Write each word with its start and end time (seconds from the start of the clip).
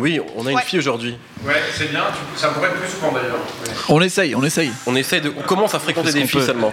Oui, 0.00 0.20
on 0.36 0.46
a 0.46 0.52
une 0.52 0.58
fille 0.60 0.78
aujourd'hui. 0.78 1.16
Ouais, 1.44 1.54
c'est 1.76 1.90
bien, 1.90 2.04
ça 2.34 2.48
pourrait 2.48 2.68
être 2.68 2.80
plus 2.80 2.90
souvent 2.90 3.12
d'ailleurs. 3.12 3.38
On 3.88 4.00
essaye, 4.00 4.34
on 4.34 4.42
essaye. 4.42 4.72
On 4.86 4.96
essaye 4.96 5.20
de. 5.20 5.32
On 5.36 5.42
commence 5.42 5.74
à 5.74 5.78
fréquenter 5.78 6.12
des 6.12 6.26
filles 6.26 6.42
seulement? 6.42 6.72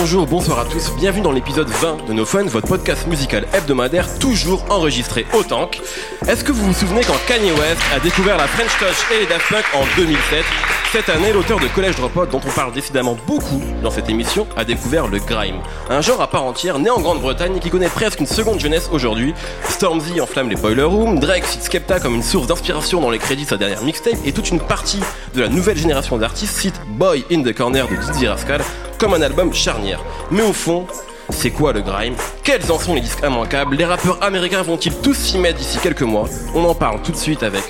Bonjour, 0.00 0.26
bonsoir 0.26 0.60
à 0.60 0.64
tous, 0.64 0.96
bienvenue 0.96 1.20
dans 1.20 1.30
l'épisode 1.30 1.68
20 1.68 2.06
de 2.08 2.14
No 2.14 2.24
Fun, 2.24 2.44
votre 2.44 2.66
podcast 2.66 3.06
musical 3.06 3.46
hebdomadaire 3.52 4.18
toujours 4.18 4.64
enregistré 4.70 5.26
au 5.34 5.42
tank. 5.42 5.78
Est-ce 6.26 6.42
que 6.42 6.52
vous 6.52 6.64
vous 6.64 6.72
souvenez 6.72 7.02
quand 7.02 7.18
Kanye 7.28 7.52
West 7.52 7.82
a 7.94 8.00
découvert 8.00 8.38
la 8.38 8.46
French 8.46 8.70
Touch 8.78 9.14
et 9.14 9.20
les 9.20 9.26
Daft 9.26 9.52
en 9.74 9.84
2007 9.98 10.42
Cette 10.90 11.10
année, 11.10 11.34
l'auteur 11.34 11.60
de 11.60 11.66
Collège 11.66 11.96
Dropout, 11.96 12.30
dont 12.30 12.40
on 12.42 12.50
parle 12.50 12.72
décidément 12.72 13.14
beaucoup 13.26 13.60
dans 13.82 13.90
cette 13.90 14.08
émission, 14.08 14.46
a 14.56 14.64
découvert 14.64 15.06
le 15.06 15.18
grime. 15.18 15.60
Un 15.90 16.00
genre 16.00 16.22
à 16.22 16.30
part 16.30 16.44
entière, 16.44 16.78
né 16.78 16.88
en 16.88 17.00
Grande-Bretagne 17.00 17.58
et 17.58 17.60
qui 17.60 17.68
connaît 17.68 17.88
presque 17.88 18.20
une 18.20 18.26
seconde 18.26 18.58
jeunesse 18.58 18.88
aujourd'hui. 18.90 19.34
Stormzy 19.68 20.18
enflamme 20.18 20.48
les 20.48 20.56
Boiler 20.56 20.84
Room, 20.84 21.18
Drake 21.18 21.44
cite 21.44 21.64
Skepta 21.64 22.00
comme 22.00 22.14
une 22.14 22.22
source 22.22 22.46
d'inspiration 22.46 23.02
dans 23.02 23.10
les 23.10 23.18
crédits 23.18 23.44
de 23.44 23.50
sa 23.50 23.58
dernière 23.58 23.82
mixtape 23.82 24.16
et 24.24 24.32
toute 24.32 24.48
une 24.48 24.60
partie 24.60 25.00
de 25.34 25.42
la 25.42 25.50
nouvelle 25.50 25.76
génération 25.76 26.16
d'artistes 26.16 26.56
cite 26.56 26.80
Boy 26.88 27.22
in 27.30 27.42
the 27.42 27.54
Corner 27.54 27.86
de 27.86 27.96
Dizzy 27.96 28.26
Rascal 28.26 28.62
comme 29.00 29.14
un 29.14 29.22
album 29.22 29.52
charnière. 29.52 30.04
Mais 30.30 30.42
au 30.42 30.52
fond, 30.52 30.86
c'est 31.30 31.50
quoi 31.50 31.72
le 31.72 31.80
grime? 31.80 32.14
Quels 32.44 32.70
en 32.70 32.78
sont 32.78 32.94
les 32.94 33.00
disques 33.00 33.24
immanquables? 33.26 33.74
Les 33.74 33.86
rappeurs 33.86 34.22
américains 34.22 34.62
vont-ils 34.62 34.94
tous 34.94 35.14
s'y 35.14 35.38
mettre 35.38 35.58
d'ici 35.58 35.78
quelques 35.82 36.02
mois? 36.02 36.28
On 36.54 36.62
en 36.64 36.74
parle 36.74 37.00
tout 37.02 37.10
de 37.10 37.16
suite 37.16 37.42
avec 37.42 37.62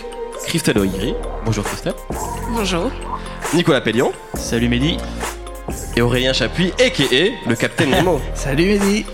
Christelle 0.45 0.79
O'Hiri. 0.79 1.15
Bonjour 1.45 1.63
Christelle. 1.65 1.95
Bonjour. 2.51 2.91
Nicolas 3.55 3.81
Pellion. 3.81 4.13
Salut 4.35 4.69
Mehdi. 4.69 4.97
Et 5.97 6.03
Aurélien 6.03 6.33
Chapuis, 6.33 6.73
a.k.a. 6.81 7.49
le 7.49 7.55
Capitaine 7.55 7.91
Nemo. 7.91 8.21
Salut 8.35 8.65
Mehdi. 8.65 9.07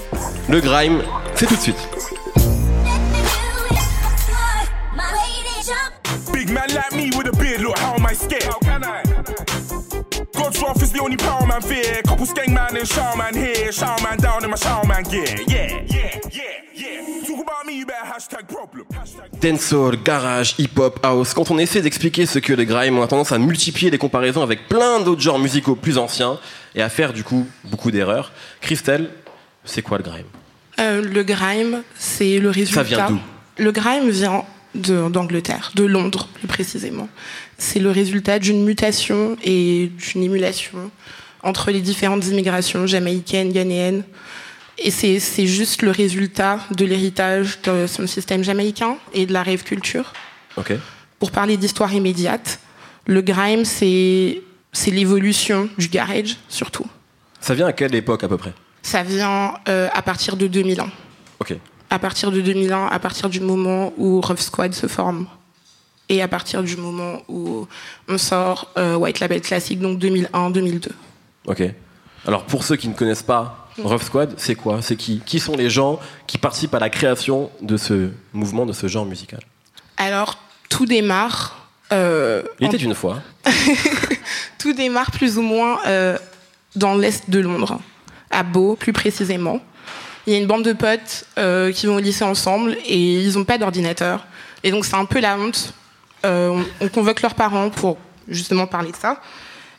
Le 0.49 0.61
grime, 0.61 1.03
c'est 1.35 1.47
tout 1.47 1.57
de 1.57 1.61
suite. 1.61 1.89
Big 6.33 6.51
man 6.51 6.69
like 6.75 6.93
me 6.93 7.11
with 7.17 7.27
a 7.29 7.37
beard, 7.37 7.61
look 7.61 7.79
how 7.79 7.95
am 7.95 8.07
I 8.07 8.15
scared? 8.15 8.66
The 10.97 11.03
only 11.03 11.17
power 11.17 11.47
man 11.47 11.61
fear. 11.61 12.03
Couple 12.03 12.27
skeng 12.27 12.53
man 12.53 12.77
and 12.77 12.87
shower 12.87 13.17
man 13.17 13.35
here, 13.35 13.73
shower 13.73 14.01
man 14.03 14.19
down 14.19 14.45
in 14.45 14.51
my 14.51 14.57
shower 14.57 14.87
man 14.87 15.03
gear. 15.05 15.27
Yeah, 15.47 15.83
yeah, 15.87 16.19
yeah, 16.31 16.75
yeah. 16.75 17.27
Talk 17.27 17.41
about 17.41 17.67
me, 17.67 17.79
you 17.79 17.87
better 17.87 18.07
hashtag 18.07 18.49
problem. 18.49 18.87
Dancehall, 19.41 19.97
garage, 20.03 20.55
hip-hop, 20.59 21.05
house. 21.05 21.35
Quand 21.35 21.51
on 21.51 21.59
essaie 21.59 21.83
d'expliquer 21.83 22.27
ce 22.27 22.39
que 22.39 22.53
le 22.55 22.65
grime, 22.65 22.99
on 22.99 23.03
a 23.03 23.07
tendance 23.07 23.33
à 23.33 23.39
multiplier 23.39 23.91
les 23.91 23.99
comparaisons 23.99 24.43
avec 24.43 24.69
plein 24.69 25.01
d'autres 25.01 25.21
genres 25.21 25.39
musicaux 25.39 25.77
plus 25.77 25.99
anciens 25.99 26.39
et 26.75 26.83
à 26.83 26.89
faire 26.89 27.13
du 27.13 27.23
coup 27.23 27.47
beaucoup 27.65 27.91
d'erreurs. 27.91 28.33
Christelle, 28.61 29.11
c'est 29.65 29.83
quoi 29.83 29.99
le 29.99 30.05
grime? 30.05 30.27
Euh, 30.79 31.03
Le 31.03 31.23
grime, 31.23 31.83
c'est 31.99 32.39
le 32.39 32.51
résultat. 32.51 32.83
Ça 32.85 32.89
vient 32.89 33.09
d'où? 33.09 33.19
Le 33.59 33.73
grime 33.73 34.11
vient 34.11 34.45
d'Angleterre, 34.75 35.73
de, 35.75 35.85
Londres 35.85 36.29
plus 36.35 36.47
précisément. 36.47 37.09
C'est 37.59 37.81
le 37.81 37.91
résultat 37.91 38.39
d'une 38.39 38.65
mutation 38.65 39.37
et 39.43 39.91
d'une 39.97 40.23
émulation 40.23 40.91
entre 41.43 41.71
les 41.71 41.81
différentes 41.81 42.27
immigrations 42.27 42.87
jamaïcaines, 42.87 43.53
ghanéennes. 43.53 44.05
Et 44.79 44.91
c'est 44.91 45.47
juste 45.47 45.83
le 45.83 45.91
résultat 45.91 46.61
de 46.71 46.85
l'héritage 46.85 47.59
de 47.63 47.87
son 47.87 48.07
système 48.07 48.45
jamaïcain 48.45 48.97
et 49.15 49.25
de 49.25 49.33
la 49.33 49.43
rêve 49.43 49.63
culture. 49.63 50.13
Pour 51.19 51.31
parler 51.31 51.57
d'histoire 51.57 51.95
immédiate, 51.95 52.59
le 53.07 53.23
grime, 53.23 53.65
c'est 53.65 54.43
l'évolution 54.87 55.71
du 55.79 55.89
garage, 55.89 56.37
surtout. 56.49 56.87
Ça 57.41 57.55
vient 57.55 57.67
à 57.67 57.73
quelle 57.73 57.95
époque 57.95 58.25
à 58.25 58.29
peu 58.29 58.37
près? 58.37 58.53
Ça 58.83 59.03
vient 59.03 59.55
euh, 59.69 59.89
à 59.93 60.03
partir 60.03 60.37
de 60.37 60.47
2000 60.47 60.81
ans. 60.81 60.91
Ok 61.41 61.57
à 61.91 61.99
partir 61.99 62.31
de 62.31 62.41
2001, 62.41 62.87
à 62.87 62.99
partir 62.99 63.29
du 63.29 63.41
moment 63.41 63.93
où 63.97 64.21
Rough 64.21 64.39
Squad 64.39 64.75
se 64.75 64.87
forme. 64.87 65.27
Et 66.09 66.23
à 66.23 66.29
partir 66.29 66.63
du 66.63 66.77
moment 66.77 67.23
où 67.29 67.67
on 68.09 68.19
sort 68.19 68.71
euh, 68.79 68.95
White 68.95 69.21
Label 69.21 69.41
Classic, 69.41 69.79
donc 69.79 69.99
2001-2002. 69.99 70.89
Ok. 71.47 71.63
Alors 72.27 72.45
pour 72.45 72.65
ceux 72.65 72.77
qui 72.77 72.89
ne 72.89 72.95
connaissent 72.95 73.23
pas 73.23 73.69
Rough 73.83 74.03
Squad, 74.03 74.35
c'est 74.37 74.55
quoi? 74.55 74.83
C'est 74.83 74.97
qui 74.97 75.21
Qui 75.25 75.41
sont 75.41 75.57
les 75.57 75.69
gens 75.69 75.99
qui 76.27 76.39
participent 76.39 76.75
à 76.75 76.79
la 76.79 76.91
création 76.91 77.51
de 77.61 77.77
ce 77.77 78.11
mouvement, 78.33 78.67
de 78.67 78.73
ce 78.73 78.87
genre 78.87 79.05
musical? 79.05 79.41
Alors 79.97 80.39
tout 80.69 80.87
démarre. 80.87 81.69
Euh, 81.93 82.43
Il 82.61 82.67
était 82.67 82.77
une 82.77 82.95
fois. 82.95 83.21
tout 84.59 84.73
démarre 84.73 85.11
plus 85.11 85.39
ou 85.39 85.43
moins 85.43 85.79
euh, 85.87 86.17
dans 86.75 86.97
l'est 86.97 87.29
de 87.31 87.39
Londres, 87.41 87.81
à 88.31 88.43
Beau 88.43 88.77
plus 88.77 88.93
précisément. 88.93 89.61
Il 90.27 90.33
y 90.33 90.37
a 90.37 90.39
une 90.39 90.47
bande 90.47 90.65
de 90.65 90.73
potes 90.73 91.25
qui 91.75 91.87
vont 91.87 91.97
au 91.97 92.01
lycée 92.01 92.25
ensemble 92.25 92.77
et 92.85 93.21
ils 93.21 93.35
n'ont 93.35 93.45
pas 93.45 93.59
d'ordinateur. 93.59 94.27
Et 94.65 94.73
donc 94.73 94.85
c'est 94.85 94.97
un 94.97 95.05
peu 95.05 95.21
la 95.21 95.37
honte. 95.39 95.73
Euh, 96.25 96.63
on, 96.81 96.89
convoque 96.89 97.23
leurs 97.23 97.35
parents 97.35 97.71
pour 97.71 97.99
justement 98.29 98.67
parler 98.67 98.91
de 98.91 98.97
ça. 98.97 99.21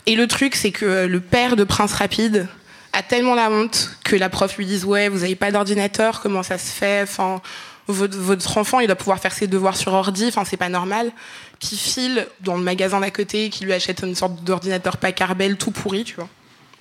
Et 0.05 0.15
le 0.15 0.27
truc, 0.27 0.55
c'est 0.55 0.71
que 0.71 1.05
le 1.05 1.19
père 1.19 1.55
de 1.55 1.63
Prince 1.63 1.93
Rapide 1.93 2.47
a 2.93 3.03
tellement 3.03 3.35
la 3.35 3.49
honte 3.51 3.91
que 4.03 4.15
la 4.15 4.29
prof 4.29 4.55
lui 4.57 4.65
dise 4.65 4.85
ouais, 4.85 5.09
vous 5.09 5.19
n'avez 5.19 5.35
pas 5.35 5.51
d'ordinateur, 5.51 6.21
comment 6.21 6.43
ça 6.43 6.57
se 6.57 6.71
fait? 6.71 7.01
Enfin, 7.03 7.41
votre, 7.87 8.57
enfant, 8.57 8.79
il 8.79 8.87
doit 8.87 8.95
pouvoir 8.95 9.19
faire 9.19 9.33
ses 9.33 9.47
devoirs 9.47 9.77
sur 9.77 9.93
ordi. 9.93 10.27
Enfin, 10.27 10.43
c'est 10.45 10.57
pas 10.57 10.69
normal. 10.69 11.11
Qui 11.59 11.77
file 11.77 12.27
dans 12.41 12.55
le 12.55 12.63
magasin 12.63 12.99
d'à 12.99 13.11
côté, 13.11 13.49
qui 13.49 13.65
lui 13.65 13.73
achète 13.73 14.01
une 14.01 14.15
sorte 14.15 14.43
d'ordinateur 14.43 14.97
Packard 14.97 15.35
tout 15.57 15.71
pourri, 15.71 16.03
tu 16.03 16.15
vois. 16.15 16.29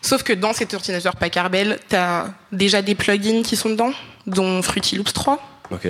Sauf 0.03 0.23
que 0.23 0.33
dans 0.33 0.53
cet 0.53 0.75
ordinateur 0.75 1.17
Packard 1.17 1.51
Bell, 1.51 1.79
tu 1.89 1.97
as 1.97 2.33
déjà 2.53 2.83
des 2.83 2.95
plugins 2.95 3.43
qui 3.43 3.57
sont 3.57 3.71
dedans, 3.71 3.93
dont 4.27 4.63
Fruity 4.63 4.97
Loops 4.97 5.13
3. 5.13 5.41
Ok. 5.71 5.89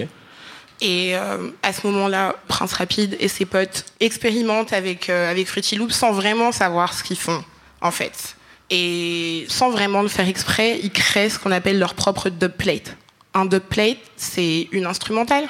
Et 0.81 1.17
euh, 1.17 1.51
à 1.63 1.73
ce 1.73 1.87
moment-là, 1.87 2.37
Prince 2.49 2.73
Rapide 2.75 3.17
et 3.19 3.29
ses 3.29 3.47
potes 3.47 3.87
expérimentent 4.01 4.73
avec, 4.73 5.09
euh, 5.09 5.31
avec 5.31 5.47
Fruity 5.47 5.77
Loops 5.77 5.95
sans 5.95 6.13
vraiment 6.13 6.53
savoir 6.53 6.93
ce 6.93 7.03
qu'ils 7.03 7.19
font, 7.19 7.43
en 7.81 7.91
fait. 7.91 8.37
Et 8.69 9.47
sans 9.49 9.71
vraiment 9.71 10.03
le 10.03 10.09
faire 10.09 10.29
exprès, 10.29 10.79
ils 10.83 10.91
créent 10.91 11.31
ce 11.31 11.39
qu'on 11.39 11.53
appelle 11.53 11.79
leur 11.79 11.95
propre 11.95 12.29
dubplate. 12.29 12.97
Un 13.33 13.47
dubplate, 13.47 13.99
c'est 14.17 14.69
une 14.73 14.87
instrumentale. 14.87 15.49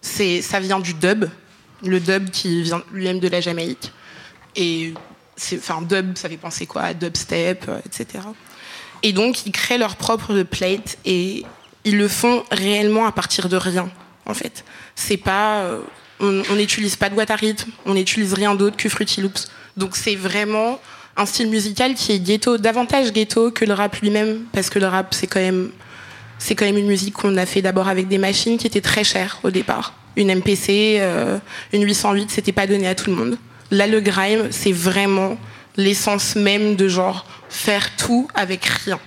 C'est, 0.00 0.40
ça 0.40 0.60
vient 0.60 0.80
du 0.80 0.94
dub, 0.94 1.26
le 1.82 2.00
dub 2.00 2.30
qui 2.30 2.62
vient 2.62 2.82
lui-même 2.92 3.18
de 3.18 3.28
la 3.28 3.40
Jamaïque. 3.40 3.92
Et 4.56 4.94
enfin 5.56 5.82
dub, 5.82 6.16
ça 6.16 6.28
fait 6.28 6.36
penser 6.36 6.66
quoi 6.66 6.94
dubstep, 6.94 7.66
euh, 7.68 7.80
etc. 7.86 8.24
Et 9.02 9.12
donc 9.12 9.46
ils 9.46 9.52
créent 9.52 9.78
leur 9.78 9.96
propre 9.96 10.42
plate 10.42 10.98
et 11.04 11.44
ils 11.84 11.98
le 11.98 12.08
font 12.08 12.44
réellement 12.50 13.06
à 13.06 13.12
partir 13.12 13.48
de 13.48 13.56
rien, 13.56 13.90
en 14.26 14.34
fait. 14.34 14.64
C'est 14.94 15.16
pas, 15.16 15.62
euh, 15.62 15.80
on 16.20 16.54
n'utilise 16.56 16.96
pas 16.96 17.08
de 17.08 17.14
boîte 17.14 17.30
à 17.30 17.36
on 17.86 17.94
n'utilise 17.94 18.34
rien 18.34 18.54
d'autre 18.54 18.76
que 18.76 18.88
Fruity 18.88 19.20
Loops. 19.20 19.48
Donc 19.76 19.96
c'est 19.96 20.16
vraiment 20.16 20.80
un 21.16 21.26
style 21.26 21.48
musical 21.48 21.94
qui 21.94 22.12
est 22.12 22.18
ghetto, 22.18 22.58
davantage 22.58 23.12
ghetto 23.12 23.50
que 23.50 23.64
le 23.64 23.72
rap 23.72 23.96
lui-même, 24.00 24.42
parce 24.52 24.70
que 24.70 24.78
le 24.78 24.86
rap 24.86 25.14
c'est 25.14 25.26
quand 25.26 25.40
même, 25.40 25.70
c'est 26.38 26.54
quand 26.54 26.64
même 26.64 26.78
une 26.78 26.86
musique 26.86 27.14
qu'on 27.14 27.36
a 27.36 27.46
fait 27.46 27.62
d'abord 27.62 27.88
avec 27.88 28.08
des 28.08 28.18
machines 28.18 28.58
qui 28.58 28.66
étaient 28.66 28.80
très 28.80 29.04
chères 29.04 29.38
au 29.42 29.50
départ. 29.50 29.94
Une 30.16 30.32
MPC, 30.32 30.98
euh, 31.00 31.38
une 31.72 31.82
808, 31.82 32.30
c'était 32.30 32.52
pas 32.52 32.66
donné 32.66 32.86
à 32.86 32.94
tout 32.94 33.10
le 33.10 33.16
monde. 33.16 33.38
Là, 33.70 33.86
le 33.86 34.00
grime, 34.00 34.48
c'est 34.50 34.72
vraiment 34.72 35.36
l'essence 35.76 36.36
même 36.36 36.76
de 36.76 36.86
genre 36.88 37.26
faire 37.48 37.96
tout 37.96 38.28
avec 38.34 38.64
rien. 38.64 39.00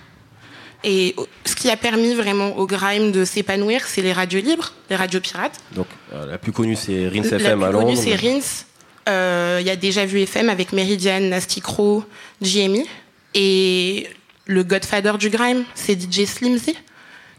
Et 0.89 1.15
ce 1.43 1.53
qui 1.53 1.69
a 1.69 1.75
permis 1.75 2.13
vraiment 2.13 2.57
au 2.57 2.65
grime 2.65 3.11
de 3.11 3.25
s'épanouir, 3.25 3.85
c'est 3.85 4.01
les 4.01 4.13
radios 4.13 4.39
libres, 4.39 4.71
les 4.89 4.95
radios 4.95 5.19
pirates. 5.19 5.59
Donc 5.73 5.87
euh, 6.13 6.25
la 6.25 6.37
plus 6.37 6.53
connue, 6.53 6.77
c'est 6.77 7.09
Rince 7.09 7.33
FM 7.33 7.61
à 7.61 7.71
Londres. 7.71 7.89
La 7.89 7.93
plus 7.93 8.05
connue, 8.05 8.15
c'est 8.15 8.15
Rince. 8.15 8.65
Euh, 9.09 9.57
il 9.59 9.67
y 9.67 9.69
a 9.69 9.75
déjà 9.75 10.05
vu 10.05 10.21
FM 10.21 10.49
avec 10.49 10.71
Meridian, 10.71 11.19
Nasty 11.19 11.59
Crow, 11.59 12.05
GME. 12.41 12.85
Et 13.33 14.07
le 14.45 14.63
godfather 14.63 15.17
du 15.17 15.29
grime, 15.29 15.65
c'est 15.75 16.01
DJ 16.01 16.23
Slimzy, 16.25 16.75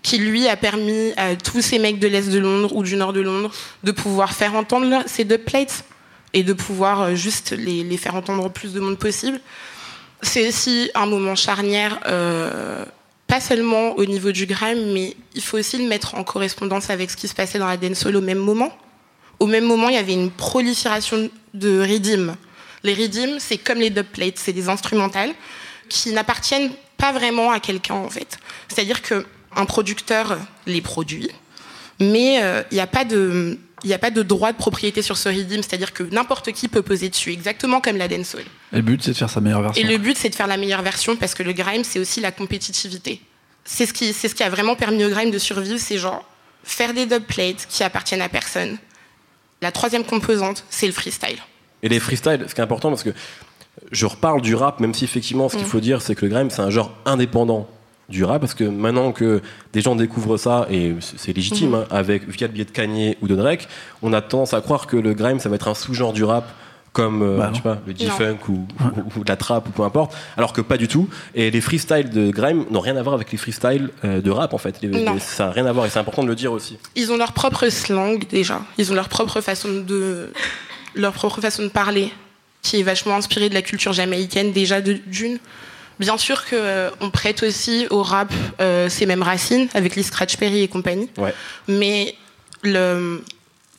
qui 0.02 0.18
lui 0.18 0.46
a 0.46 0.56
permis 0.56 1.14
à 1.16 1.34
tous 1.34 1.62
ces 1.62 1.78
mecs 1.78 1.98
de 1.98 2.06
l'Est 2.06 2.30
de 2.30 2.38
Londres 2.38 2.76
ou 2.76 2.82
du 2.82 2.96
Nord 2.96 3.14
de 3.14 3.20
Londres 3.22 3.50
de 3.82 3.92
pouvoir 3.92 4.34
faire 4.34 4.56
entendre 4.56 5.02
ces 5.06 5.24
deux 5.24 5.38
plates 5.38 5.84
et 6.34 6.42
de 6.42 6.52
pouvoir 6.52 7.00
euh, 7.00 7.14
juste 7.14 7.52
les, 7.52 7.96
faire 7.96 8.14
entendre 8.14 8.44
au 8.44 8.50
plus 8.50 8.74
de 8.74 8.80
monde 8.80 8.98
possible. 8.98 9.40
C'est 10.20 10.48
aussi 10.48 10.90
un 10.94 11.06
moment 11.06 11.34
charnière, 11.34 12.00
euh, 12.06 12.84
pas 13.28 13.40
seulement 13.40 13.92
au 13.98 14.06
niveau 14.06 14.32
du 14.32 14.46
grime, 14.46 14.92
mais 14.92 15.14
il 15.34 15.42
faut 15.42 15.58
aussi 15.58 15.76
le 15.76 15.86
mettre 15.86 16.14
en 16.14 16.24
correspondance 16.24 16.88
avec 16.90 17.10
ce 17.10 17.16
qui 17.16 17.28
se 17.28 17.34
passait 17.34 17.58
dans 17.58 17.66
la 17.68 17.76
dancehall 17.76 18.16
au 18.16 18.22
même 18.22 18.38
moment. 18.38 18.76
Au 19.38 19.46
même 19.46 19.64
moment, 19.64 19.90
il 19.90 19.94
y 19.94 19.98
avait 19.98 20.14
une 20.14 20.30
prolifération 20.30 21.30
de 21.54 21.78
rythmes. 21.78 22.34
Les 22.82 22.94
rythmes, 22.94 23.38
c'est 23.38 23.58
comme 23.58 23.78
les 23.78 23.90
dubplates, 23.90 24.38
c'est 24.38 24.54
des 24.54 24.68
instrumentales 24.70 25.32
qui 25.90 26.10
n'appartiennent 26.12 26.70
pas 26.96 27.12
vraiment 27.12 27.52
à 27.52 27.60
quelqu'un 27.60 27.94
en 27.94 28.08
fait. 28.08 28.38
C'est-à-dire 28.68 29.02
qu'un 29.02 29.64
producteur 29.66 30.38
les 30.66 30.80
produit, 30.80 31.30
mais 32.00 32.42
euh, 32.42 32.62
il 32.70 32.74
n'y 32.76 32.80
a 32.80 32.86
pas 32.86 33.04
de 33.04 33.58
il 33.84 33.88
n'y 33.88 33.94
a 33.94 33.98
pas 33.98 34.10
de 34.10 34.22
droit 34.22 34.52
de 34.52 34.56
propriété 34.56 35.02
sur 35.02 35.16
ce 35.16 35.28
rythme, 35.28 35.56
c'est-à-dire 35.62 35.92
que 35.92 36.02
n'importe 36.02 36.52
qui 36.52 36.68
peut 36.68 36.82
poser 36.82 37.08
dessus, 37.08 37.32
exactement 37.32 37.80
comme 37.80 37.96
la 37.96 38.08
dancehall. 38.08 38.44
Et 38.72 38.76
le 38.76 38.82
but, 38.82 39.02
c'est 39.02 39.12
de 39.12 39.16
faire 39.16 39.30
sa 39.30 39.40
meilleure 39.40 39.62
version. 39.62 39.82
Et 39.82 39.86
le 39.90 39.98
but, 39.98 40.16
c'est 40.16 40.28
de 40.30 40.34
faire 40.34 40.46
la 40.46 40.56
meilleure 40.56 40.82
version 40.82 41.16
parce 41.16 41.34
que 41.34 41.42
le 41.42 41.52
grime, 41.52 41.84
c'est 41.84 41.98
aussi 41.98 42.20
la 42.20 42.32
compétitivité. 42.32 43.20
C'est 43.64 43.86
ce 43.86 43.92
qui, 43.92 44.12
c'est 44.12 44.28
ce 44.28 44.34
qui 44.34 44.42
a 44.42 44.50
vraiment 44.50 44.76
permis 44.76 45.04
au 45.04 45.10
grime 45.10 45.30
de 45.30 45.38
survivre, 45.38 45.78
c'est 45.78 45.98
genre 45.98 46.24
faire 46.64 46.92
des 46.94 47.06
dubplates 47.06 47.66
qui 47.68 47.82
appartiennent 47.84 48.22
à 48.22 48.28
personne. 48.28 48.78
La 49.62 49.72
troisième 49.72 50.04
composante, 50.04 50.64
c'est 50.70 50.86
le 50.86 50.92
freestyle. 50.92 51.38
Et 51.82 51.88
les 51.88 52.00
freestyles, 52.00 52.44
ce 52.48 52.54
qui 52.54 52.60
est 52.60 52.64
important 52.64 52.88
parce 52.90 53.02
que 53.02 53.10
je 53.92 54.06
reparle 54.06 54.40
du 54.42 54.54
rap, 54.54 54.80
même 54.80 54.94
si 54.94 55.04
effectivement, 55.04 55.48
ce 55.48 55.56
qu'il 55.56 55.66
Mm. 55.66 55.68
faut 55.68 55.80
dire, 55.80 56.02
c'est 56.02 56.14
que 56.14 56.24
le 56.26 56.30
grime, 56.32 56.50
c'est 56.50 56.62
un 56.62 56.70
genre 56.70 56.92
indépendant 57.04 57.68
du 58.08 58.24
rap, 58.24 58.40
parce 58.40 58.54
que 58.54 58.64
maintenant 58.64 59.12
que 59.12 59.42
des 59.72 59.80
gens 59.82 59.94
découvrent 59.94 60.36
ça, 60.38 60.66
et 60.70 60.94
c'est 61.00 61.34
légitime, 61.34 61.70
Mhm. 61.70 61.74
hein, 61.74 61.84
avec 61.90 62.26
via 62.28 62.46
le 62.46 62.52
biais 62.54 62.64
de 62.64 62.70
Kanye 62.70 63.16
ou 63.20 63.28
de 63.28 63.36
Drake, 63.36 63.68
on 64.02 64.12
a 64.12 64.20
tendance 64.22 64.54
à 64.54 64.60
croire 64.62 64.86
que 64.86 64.96
le 64.96 65.12
grime, 65.14 65.40
ça 65.40 65.48
va 65.48 65.56
être 65.56 65.68
un 65.68 65.74
sous-genre 65.74 66.12
du 66.14 66.24
rap, 66.24 66.48
comme 66.94 67.22
euh, 67.22 67.36
Bah 67.36 67.50
je 67.52 67.56
sais 67.56 67.62
pas, 67.62 67.78
le. 67.86 67.94
G-Funk 67.94 68.38
ou, 68.48 68.52
ou- 68.52 69.20
ou 69.20 69.24
la 69.26 69.36
trap 69.36 69.68
ou 69.68 69.70
peu 69.72 69.82
importe, 69.82 70.14
alors 70.38 70.54
que 70.54 70.62
pas 70.62 70.78
du 70.78 70.88
tout. 70.88 71.06
Et 71.34 71.50
les 71.50 71.60
freestyles 71.60 72.08
de 72.08 72.30
grime 72.30 72.64
n'ont 72.70 72.80
rien 72.80 72.96
à 72.96 73.02
voir 73.02 73.14
avec 73.14 73.30
les 73.30 73.36
freestyles 73.38 73.90
euh, 74.06 74.22
de 74.22 74.30
rap, 74.30 74.54
en 74.54 74.58
fait. 74.58 74.80
Les- 74.80 74.88
Non. 74.88 75.14
les- 75.14 75.20
ça 75.20 75.46
n'a 75.46 75.52
rien 75.52 75.66
à 75.66 75.72
voir, 75.72 75.84
et 75.84 75.90
c'est 75.90 75.98
important 75.98 76.22
de 76.22 76.28
le 76.28 76.34
dire 76.34 76.50
aussi. 76.50 76.78
Ils 76.96 77.12
ont 77.12 77.18
leur 77.18 77.32
propre 77.34 77.68
slang 77.68 78.26
déjà. 78.30 78.62
Ils 78.78 78.90
ont 78.90 78.94
leur 78.94 79.10
propre 79.10 79.42
façon 79.42 79.68
de, 79.86 80.32
leur 80.94 81.12
propre 81.12 81.42
façon 81.42 81.62
de 81.62 81.68
parler, 81.68 82.10
qui 82.62 82.80
est 82.80 82.82
vachement 82.82 83.14
inspirée 83.16 83.50
de 83.50 83.54
la 83.54 83.62
culture 83.62 83.92
jamaïcaine 83.92 84.50
déjà 84.52 84.80
de- 84.80 84.98
d'une. 85.06 85.38
Bien 86.00 86.16
sûr 86.16 86.44
que 86.44 86.54
euh, 86.54 86.90
on 87.00 87.10
prête 87.10 87.42
aussi 87.42 87.86
au 87.90 88.02
rap 88.02 88.32
euh, 88.60 88.88
ces 88.88 89.04
mêmes 89.06 89.22
racines 89.22 89.68
avec 89.74 89.96
les 89.96 90.02
Scratch 90.02 90.36
Perry 90.36 90.62
et 90.62 90.68
compagnie, 90.68 91.08
Ouais. 91.18 91.34
mais 91.66 92.14
le 92.62 93.22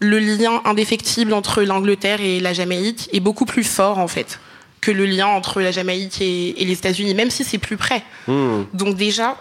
le 0.01 0.18
lien 0.19 0.62
indéfectible 0.63 1.33
entre 1.33 1.62
l'Angleterre 1.62 2.21
et 2.21 2.39
la 2.39 2.54
Jamaïque 2.54 3.10
est 3.12 3.19
beaucoup 3.19 3.44
plus 3.45 3.66
fort 3.66 3.98
en 3.98 4.07
fait 4.07 4.39
que 4.80 4.92
le 4.92 5.06
lien 5.06 5.27
entre 5.27 5.60
la 5.60 5.71
Jamaïque 5.71 6.21
et, 6.21 6.62
et 6.62 6.66
les 6.66 6.71
États-Unis, 6.74 7.13
même 7.13 7.30
si 7.30 7.44
c'est 7.44 7.57
plus 7.57 7.75
près. 7.75 8.01
Hmm. 8.27 8.63
Donc 8.74 8.95
déjà, 8.95 9.36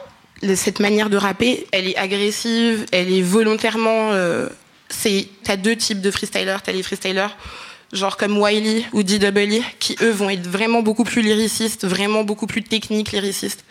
cette 0.57 0.81
manière 0.81 1.11
de 1.11 1.17
rapper, 1.17 1.69
elle 1.71 1.87
est 1.87 1.97
agressive, 1.97 2.87
elle 2.91 3.13
est 3.13 3.23
volontairement. 3.23 4.11
Euh, 4.13 4.49
c'est, 4.89 5.29
t'as 5.45 5.55
deux 5.57 5.77
types 5.77 6.01
de 6.01 6.11
freestylers. 6.11 6.61
T'as 6.65 6.73
les 6.73 6.83
freestylers 6.83 7.37
genre 7.93 8.17
comme 8.17 8.39
Wiley 8.39 8.85
ou 8.93 9.03
D.W. 9.03 9.63
qui 9.79 9.97
eux 10.03 10.11
vont 10.11 10.31
être 10.31 10.47
vraiment 10.47 10.83
beaucoup 10.83 11.05
plus 11.05 11.23
lyricistes, 11.23 11.87
vraiment 11.87 12.25
beaucoup 12.25 12.47
plus 12.47 12.63
techniques 12.63 13.13
lyricistes. 13.13 13.65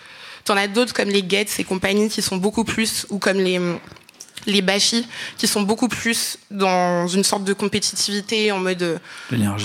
T'en 0.45 0.55
as 0.57 0.67
d'autres 0.67 0.93
comme 0.93 1.09
les 1.09 1.23
Getz 1.27 1.59
et 1.59 1.63
compagnie 1.63 2.09
qui 2.09 2.21
sont 2.21 2.37
beaucoup 2.37 2.63
plus, 2.63 3.05
ou 3.09 3.19
comme 3.19 3.37
les 3.37 3.59
les 4.47 4.61
Bashi 4.61 5.05
qui 5.37 5.45
sont 5.45 5.61
beaucoup 5.61 5.89
plus 5.89 6.39
dans 6.49 7.07
une 7.07 7.23
sorte 7.23 7.43
de 7.43 7.53
compétitivité 7.53 8.51
en 8.51 8.59
mode 8.59 8.81
euh, 8.81 8.97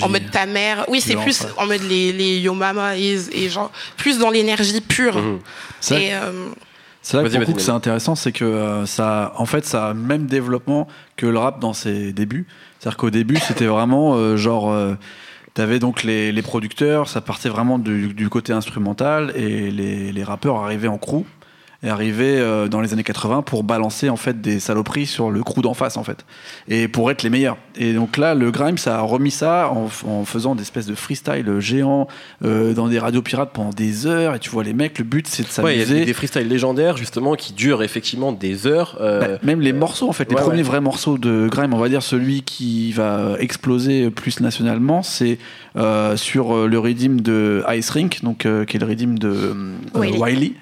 en 0.01 0.09
mode 0.09 0.29
ta 0.29 0.45
mère. 0.45 0.85
Oui, 0.89 1.01
c'est 1.01 1.15
plus 1.15 1.41
ouais. 1.41 1.47
en 1.57 1.65
mode 1.65 1.81
les, 1.83 2.11
les 2.11 2.39
Yo 2.39 2.53
Mama 2.53 2.97
is 2.97 3.29
et 3.31 3.49
genre 3.49 3.71
plus 3.97 4.19
dans 4.19 4.29
l'énergie 4.29 4.81
pure. 4.81 5.17
Mhm. 5.17 5.39
Et 5.91 6.13
euh, 6.13 6.49
C'est 7.03 7.17
là 7.17 7.23
que 7.29 7.35
pour 7.35 7.45
coup 7.45 7.53
que 7.53 7.61
c'est 7.61 7.71
intéressant, 7.71 8.15
c'est 8.15 8.31
que 8.31 8.45
euh, 8.45 8.85
ça, 8.85 9.33
en 9.37 9.45
fait, 9.45 9.65
ça 9.65 9.89
a 9.89 9.93
le 9.93 9.99
même 9.99 10.25
développement 10.25 10.87
que 11.17 11.25
le 11.25 11.37
rap 11.37 11.59
dans 11.59 11.73
ses 11.73 12.13
débuts. 12.13 12.47
C'est-à-dire 12.79 12.97
qu'au 12.97 13.09
début, 13.09 13.35
c'était 13.35 13.65
vraiment 13.65 14.15
euh, 14.15 14.37
genre, 14.37 14.71
euh, 14.71 14.95
t'avais 15.53 15.79
donc 15.79 16.03
les, 16.03 16.31
les 16.31 16.41
producteurs, 16.41 17.09
ça 17.09 17.19
partait 17.19 17.49
vraiment 17.49 17.77
du, 17.77 18.13
du 18.13 18.29
côté 18.29 18.53
instrumental 18.53 19.33
et 19.35 19.69
les, 19.69 20.13
les 20.13 20.23
rappeurs 20.23 20.63
arrivaient 20.63 20.87
en 20.87 20.97
crew 20.97 21.25
et 21.83 21.89
arrivaient 21.89 22.37
euh, 22.39 22.67
dans 22.67 22.81
les 22.81 22.93
années 22.93 23.03
80 23.03 23.41
pour 23.41 23.63
balancer 23.63 24.09
en 24.09 24.15
fait 24.15 24.41
des 24.41 24.59
saloperies 24.59 25.05
sur 25.05 25.29
le 25.31 25.43
crew 25.43 25.61
d'en 25.61 25.73
face 25.73 25.97
en 25.97 26.03
fait 26.03 26.25
et 26.67 26.87
pour 26.87 27.11
être 27.11 27.23
les 27.23 27.29
meilleurs. 27.29 27.57
Et 27.75 27.93
donc 27.93 28.17
là, 28.17 28.35
le 28.35 28.51
grime, 28.51 28.77
ça 28.77 28.97
a 28.97 29.01
remis 29.01 29.31
ça 29.31 29.69
en, 29.71 30.23
faisant 30.25 30.55
des 30.55 30.61
espèces 30.61 30.85
de 30.85 30.95
freestyle 30.95 31.59
géants 31.59 32.07
euh, 32.43 32.73
dans 32.73 32.87
des 32.87 32.99
radios 32.99 33.21
pirates 33.21 33.51
pendant 33.53 33.71
des 33.71 34.07
heures 34.07 34.35
et 34.35 34.39
tu 34.39 34.49
vois 34.49 34.63
les 34.63 34.73
mecs, 34.73 34.97
le 34.99 35.03
but 35.05 35.27
c'est 35.27 35.43
de 35.43 35.63
Ouais, 35.63 35.75
il 35.75 35.79
y 35.79 35.81
a 35.81 35.85
s'amuser. 35.85 35.99
des, 36.01 36.05
des 36.07 36.13
freestyles 36.13 36.47
légendaires 36.47 36.97
justement 36.97 37.35
qui 37.35 37.53
durent 37.53 37.83
effectivement 37.83 38.31
des 38.31 38.65
heures. 38.67 38.97
euh, 39.01 39.19
Bah, 39.19 39.27
même 39.43 39.61
les 39.61 39.73
morceaux, 39.73 40.07
en 40.09 40.13
fait, 40.13 40.29
les 40.29 40.35
ouais, 40.35 40.41
premiers 40.41 40.57
ouais. 40.57 40.63
vrais 40.63 40.81
morceaux 40.81 41.17
de 41.17 41.47
Grime, 41.51 41.73
on 41.73 41.77
va 41.79 41.89
dire 41.89 42.01
celui 42.03 42.43
qui 42.43 42.91
va 42.93 43.35
exploser 43.39 44.09
plus 44.09 44.39
nationalement, 44.39 45.03
c'est 45.03 45.37
euh, 45.75 46.15
sur 46.17 46.67
le 46.67 46.79
redeem 46.79 47.21
de 47.21 47.63
Ice 47.75 47.89
Rink, 47.89 48.19
donc 48.23 48.45
euh, 48.45 48.65
qui 48.65 48.77
est 48.77 48.79
le 48.79 48.85
redeem 48.85 49.17
de 49.19 49.29
euh, 49.29 49.73
Wiley. 49.95 50.53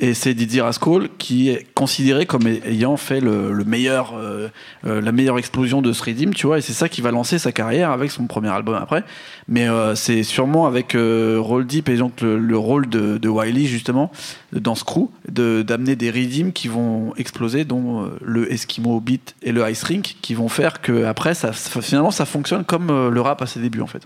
Et 0.00 0.14
c'est 0.14 0.32
Didier 0.32 0.60
Rascal 0.60 1.08
qui 1.18 1.48
est 1.50 1.66
considéré 1.74 2.24
comme 2.24 2.46
ayant 2.46 2.96
fait 2.96 3.20
le, 3.20 3.52
le 3.52 3.64
meilleur, 3.64 4.14
euh, 4.16 4.46
euh, 4.86 5.00
la 5.00 5.10
meilleure 5.10 5.38
explosion 5.38 5.82
de 5.82 5.92
ce 5.92 6.04
redeem, 6.04 6.32
tu 6.34 6.46
vois. 6.46 6.58
Et 6.58 6.60
c'est 6.60 6.72
ça 6.72 6.88
qui 6.88 7.00
va 7.00 7.10
lancer 7.10 7.38
sa 7.40 7.50
carrière 7.50 7.90
avec 7.90 8.12
son 8.12 8.26
premier 8.28 8.48
album 8.48 8.76
après. 8.76 9.02
Mais 9.48 9.68
euh, 9.68 9.96
c'est 9.96 10.22
sûrement 10.22 10.66
avec 10.66 10.94
euh, 10.94 11.38
Roll 11.40 11.66
Deep 11.66 11.88
et 11.88 11.96
donc 11.96 12.20
le, 12.20 12.38
le 12.38 12.56
rôle 12.56 12.88
de, 12.88 13.18
de 13.18 13.28
Wiley 13.28 13.64
justement 13.66 14.12
dans 14.52 14.76
ce 14.76 14.84
crew 14.84 15.08
de- 15.28 15.62
d'amener 15.62 15.96
des 15.96 16.10
redeems 16.12 16.52
qui 16.52 16.68
vont 16.68 17.12
exploser, 17.16 17.64
dont 17.64 18.04
euh, 18.04 18.08
le 18.24 18.52
Eskimo 18.52 19.00
Beat 19.00 19.34
et 19.42 19.50
le 19.50 19.68
Ice 19.68 19.82
Rink, 19.82 20.14
qui 20.22 20.34
vont 20.34 20.48
faire 20.48 20.80
que 20.80 21.04
après 21.06 21.34
ça, 21.34 21.52
finalement 21.52 22.12
ça 22.12 22.24
fonctionne 22.24 22.62
comme 22.64 22.90
euh, 22.90 23.10
le 23.10 23.20
rap 23.20 23.42
à 23.42 23.46
ses 23.46 23.58
débuts 23.58 23.80
en 23.80 23.88
fait. 23.88 24.02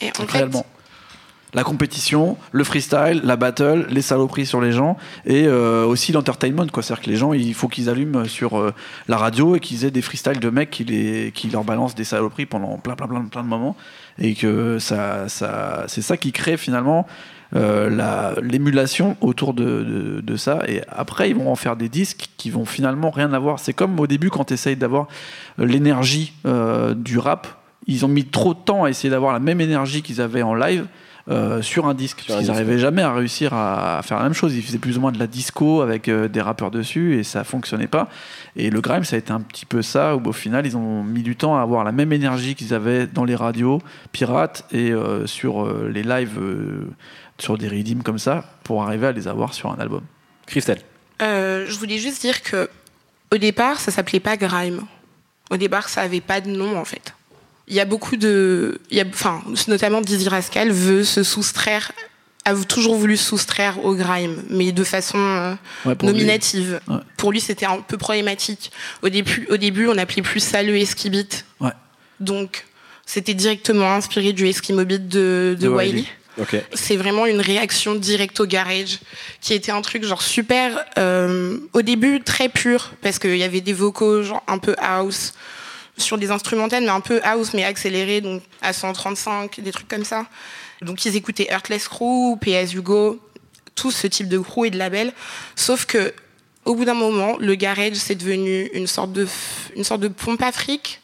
et 0.00 0.08
en 0.08 0.26
fait. 0.26 0.66
La 1.54 1.62
compétition, 1.62 2.36
le 2.52 2.64
freestyle, 2.64 3.22
la 3.24 3.36
battle, 3.36 3.86
les 3.88 4.02
saloperies 4.02 4.46
sur 4.46 4.60
les 4.60 4.72
gens 4.72 4.96
et 5.24 5.46
euh, 5.46 5.84
aussi 5.86 6.12
l'entertainment. 6.12 6.66
C'est-à-dire 6.74 7.00
que 7.00 7.08
les 7.08 7.16
gens, 7.16 7.32
il 7.32 7.54
faut 7.54 7.68
qu'ils 7.68 7.88
allument 7.88 8.24
sur 8.24 8.58
euh, 8.58 8.74
la 9.08 9.16
radio 9.16 9.54
et 9.56 9.60
qu'ils 9.60 9.84
aient 9.84 9.90
des 9.92 10.02
freestyles 10.02 10.40
de 10.40 10.50
mecs 10.50 10.70
qui, 10.70 11.50
leur 11.52 11.64
balancent 11.64 11.94
des 11.94 12.04
saloperies 12.04 12.46
pendant 12.46 12.76
plein 12.78 12.96
plein 12.96 13.06
plein 13.06 13.22
plein 13.24 13.42
de 13.42 13.48
moments 13.48 13.76
et 14.18 14.34
que 14.34 14.78
c'est 14.78 16.02
ça 16.02 16.16
qui 16.16 16.32
crée 16.32 16.56
finalement 16.56 17.06
euh, 17.54 17.88
la- 17.88 18.34
l'émulation 18.42 19.16
autour 19.20 19.54
de, 19.54 20.20
de, 20.22 20.36
ça 20.36 20.62
et 20.66 20.82
après 20.88 21.30
ils 21.30 21.36
vont 21.36 21.50
en 21.50 21.54
faire 21.54 21.76
des 21.76 21.88
disques 21.88 22.30
qui 22.36 22.50
vont 22.50 22.64
finalement 22.64 23.10
rien 23.10 23.32
avoir 23.32 23.60
c'est 23.60 23.72
comme 23.72 23.98
au 24.00 24.08
début 24.08 24.30
quand 24.30 24.46
tu 24.46 24.54
essayes 24.54 24.76
d'avoir 24.76 25.06
l'énergie 25.58 26.32
du 26.96 27.18
rap 27.18 27.46
ils 27.86 28.04
ont 28.04 28.08
mis 28.08 28.24
trop 28.24 28.52
de 28.52 28.58
temps 28.58 28.84
à 28.84 28.90
essayer 28.90 29.10
d'avoir 29.10 29.32
la 29.32 29.38
même 29.38 29.60
énergie 29.60 30.02
qu'ils 30.02 30.20
avaient 30.20 30.42
en 30.42 30.54
live 30.54 30.86
euh, 31.28 31.60
sur 31.62 31.86
un 31.86 31.94
disque 31.94 32.20
Sur 32.20 32.28
parce 32.28 32.40
qu'ils 32.40 32.52
n'arrivaient 32.52 32.78
jamais 32.78 33.02
à 33.02 33.12
réussir 33.12 33.52
à, 33.52 33.98
à 33.98 34.02
faire 34.02 34.18
la 34.18 34.24
même 34.24 34.32
chose 34.32 34.54
ils 34.54 34.62
faisaient 34.62 34.78
plus 34.78 34.96
ou 34.96 35.00
moins 35.00 35.10
de 35.12 35.18
la 35.18 35.26
disco 35.26 35.80
avec 35.80 36.08
euh, 36.08 36.28
des 36.28 36.40
rappeurs 36.40 36.70
dessus 36.70 37.18
et 37.18 37.24
ça 37.24 37.42
fonctionnait 37.42 37.88
pas 37.88 38.08
et 38.54 38.70
le 38.70 38.80
grime 38.80 39.02
ça 39.04 39.16
a 39.16 39.18
été 39.18 39.32
un 39.32 39.40
petit 39.40 39.66
peu 39.66 39.82
ça 39.82 40.14
où 40.16 40.24
au 40.24 40.32
final 40.32 40.66
ils 40.66 40.76
ont 40.76 41.02
mis 41.02 41.22
du 41.22 41.34
temps 41.34 41.56
à 41.56 41.62
avoir 41.62 41.82
la 41.82 41.90
même 41.92 42.12
énergie 42.12 42.54
qu'ils 42.54 42.72
avaient 42.74 43.06
dans 43.08 43.24
les 43.24 43.34
radios 43.34 43.82
pirates 44.12 44.64
et 44.70 44.92
euh, 44.92 45.26
sur 45.26 45.64
euh, 45.64 45.90
les 45.92 46.04
lives 46.04 46.38
euh, 46.38 46.86
sur 47.38 47.58
des 47.58 47.68
redeems 47.68 48.02
comme 48.04 48.18
ça 48.18 48.44
pour 48.62 48.84
arriver 48.84 49.08
à 49.08 49.12
les 49.12 49.26
avoir 49.26 49.52
sur 49.52 49.70
un 49.72 49.76
album. 49.78 50.02
Christelle. 50.46 50.80
euh, 51.22 51.66
je 51.68 51.76
voulais 51.78 51.98
juste 51.98 52.20
dire 52.20 52.40
que 52.42 52.68
au 53.32 53.38
départ, 53.38 53.80
ça 53.80 53.90
s'appelait 53.90 54.20
pas 54.20 54.36
grime. 54.36 54.82
Au 55.50 55.56
départ, 55.56 55.88
ça 55.88 56.02
avait 56.02 56.20
pas 56.20 56.40
de 56.40 56.50
nom 56.50 56.78
en 56.78 56.84
fait. 56.84 57.15
Il 57.68 57.74
y 57.74 57.80
a 57.80 57.84
beaucoup 57.84 58.16
de, 58.16 58.80
il 58.90 58.96
y 58.96 59.00
a, 59.00 59.04
enfin, 59.08 59.42
notamment 59.68 60.00
Dizzy 60.00 60.28
Rascal 60.28 60.70
veut 60.70 61.02
se 61.04 61.22
soustraire, 61.22 61.90
a 62.44 62.54
toujours 62.54 62.94
voulu 62.94 63.16
se 63.16 63.24
soustraire 63.24 63.84
au 63.84 63.94
grime, 63.94 64.44
mais 64.50 64.70
de 64.70 64.84
façon 64.84 65.18
euh, 65.18 65.54
Ouais, 65.84 65.96
pour 65.96 66.08
lui. 66.08 66.14
nominative. 66.14 66.80
Ouais. 66.86 66.98
Pour 67.16 67.32
lui, 67.32 67.40
c'était 67.40 67.66
un 67.66 67.80
peu 67.80 67.96
problématique. 67.98 68.70
Au 69.02 69.08
début, 69.08 69.46
au 69.50 69.56
début, 69.56 69.88
on 69.88 69.98
appelait 69.98 70.22
plus 70.22 70.38
ça 70.40 70.62
le 70.62 70.76
Eskibit. 70.76 71.26
Ouais. 71.60 71.72
Donc, 72.20 72.64
c'était 73.04 73.34
directement 73.34 73.92
inspiré 73.94 74.32
du 74.32 74.46
Eskimo 74.46 74.84
Beat 74.84 75.08
de, 75.08 75.56
de, 75.58 75.66
De 75.66 75.68
Wiley. 75.68 76.04
C'est 76.74 76.96
vraiment 76.96 77.24
une 77.26 77.40
réaction 77.40 77.94
directe 77.94 78.38
au 78.40 78.46
garage, 78.46 79.00
qui 79.40 79.54
était 79.54 79.72
un 79.72 79.80
truc 79.80 80.04
genre 80.04 80.22
super, 80.22 80.84
euh, 80.98 81.58
au 81.72 81.82
début 81.82 82.20
très 82.22 82.48
pur, 82.50 82.92
parce 83.02 83.18
qu'il 83.18 83.36
y 83.38 83.42
avait 83.42 83.62
des 83.62 83.72
vocaux 83.72 84.22
genre 84.22 84.42
un 84.46 84.58
peu 84.58 84.76
house, 84.78 85.32
sur 85.96 86.18
des 86.18 86.30
instrumentales, 86.30 86.82
mais 86.82 86.90
un 86.90 87.00
peu 87.00 87.20
house, 87.24 87.52
mais 87.54 87.64
accéléré, 87.64 88.20
donc 88.20 88.42
à 88.62 88.72
135, 88.72 89.60
des 89.60 89.72
trucs 89.72 89.88
comme 89.88 90.04
ça. 90.04 90.26
Donc 90.82 91.04
ils 91.06 91.16
écoutaient 91.16 91.46
Heartless 91.50 91.88
Crew, 91.88 92.36
PS 92.40 92.74
Hugo, 92.74 93.18
tout 93.74 93.90
ce 93.90 94.06
type 94.06 94.28
de 94.28 94.38
crew 94.38 94.66
et 94.66 94.70
de 94.70 94.78
label. 94.78 95.12
Sauf 95.54 95.86
que, 95.86 96.12
au 96.64 96.74
bout 96.74 96.84
d'un 96.84 96.94
moment, 96.94 97.36
le 97.38 97.54
garage, 97.54 97.94
c'est 97.94 98.14
devenu 98.14 98.66
une 98.74 98.86
sorte 98.86 99.12
de, 99.12 99.26
une 99.76 99.84
sorte 99.84 100.00
de 100.00 100.08
pompe 100.08 100.42
afrique 100.42 101.00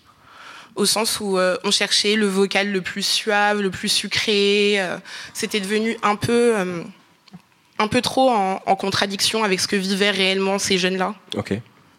au 0.75 0.87
sens 0.87 1.21
où 1.21 1.37
euh, 1.39 1.57
on 1.65 1.71
cherchait 1.71 2.15
le 2.17 2.27
vocal 2.27 2.73
le 2.73 2.81
plus 2.81 3.07
suave, 3.07 3.61
le 3.61 3.71
plus 3.71 3.89
sucré. 3.91 4.77
euh, 4.81 4.97
C'était 5.35 5.61
devenu 5.61 5.99
un 6.03 6.17
peu, 6.17 6.57
euh, 6.57 6.83
un 7.79 7.89
peu 7.89 8.01
trop 8.01 8.31
en, 8.31 8.63
en 8.65 8.77
contradiction 8.77 9.45
avec 9.45 9.61
ce 9.61 9.69
que 9.69 9.77
vivaient 9.77 10.11
réellement 10.11 10.59
ces 10.59 10.79
jeunes-là. 10.79 11.15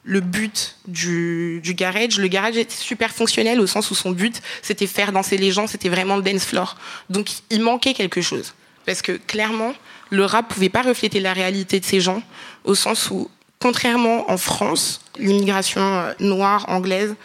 Le 0.06 0.20
but 0.20 0.76
du, 0.88 1.62
garage, 1.64 2.20
le 2.20 2.28
garage 2.28 2.58
était 2.58 2.76
super 2.76 3.12
fonctionnel 3.12 3.62
au 3.62 3.68
sens 3.68 3.90
où 3.90 3.96
son 3.96 4.12
but, 4.12 4.42
c'était 4.62 4.88
faire 4.88 5.12
danser 5.14 5.38
les 5.38 5.52
gens, 5.52 5.66
c'était 5.68 5.90
vraiment 5.90 6.18
le 6.18 6.22
dance 6.22 6.46
floor. 6.46 6.76
Donc 7.10 7.30
il 7.50 7.62
manquait 7.62 7.94
quelque 7.94 8.22
chose. 8.22 8.54
Parce 8.86 9.02
que 9.02 9.14
clairement, 9.14 9.74
le 10.10 10.26
rap 10.26 10.50
pouvait 10.50 10.70
pas 10.70 10.82
refléter 10.82 11.22
la 11.22 11.32
réalité 11.32 11.80
de 11.80 11.86
ces 11.86 12.02
gens, 12.02 12.22
au 12.66 12.76
sens 12.76 13.10
où, 13.12 13.30
contrairement 13.60 14.30
en 14.30 14.38
France, 14.38 15.00
l'immigration 15.18 15.82
euh, 15.82 16.14
noire, 16.20 16.66
anglaise, 16.68 17.16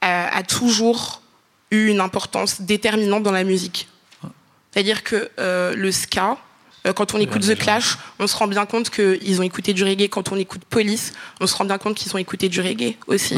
a, 0.00 0.36
a 0.36 0.42
toujours 0.44 1.22
eu 1.72 1.88
une 1.88 2.00
importance 2.00 2.60
déterminante 2.60 3.24
dans 3.24 3.32
la 3.32 3.44
musique. 3.44 3.88
C'est-à-dire 4.72 5.02
que 5.02 5.30
euh, 5.38 5.74
le 5.74 5.92
ska, 5.92 6.30
euh, 6.32 6.34
quand 6.94 7.14
on 7.14 7.18
écoute 7.18 7.42
The 7.42 7.56
Clash, 7.56 7.96
on 8.18 8.26
se 8.26 8.36
rend 8.36 8.48
bien 8.48 8.66
compte 8.66 8.90
qu'ils 8.90 9.38
ont 9.40 9.44
écouté 9.44 9.72
du 9.72 9.84
reggae. 9.84 10.08
Quand 10.08 10.32
on 10.32 10.36
écoute 10.36 10.62
Police, 10.68 11.12
on 11.40 11.46
se 11.46 11.54
rend 11.54 11.64
bien 11.64 11.78
compte 11.78 11.94
qu'ils 11.96 12.14
ont 12.14 12.18
écouté 12.18 12.48
du 12.48 12.60
reggae 12.60 12.96
aussi. 13.06 13.36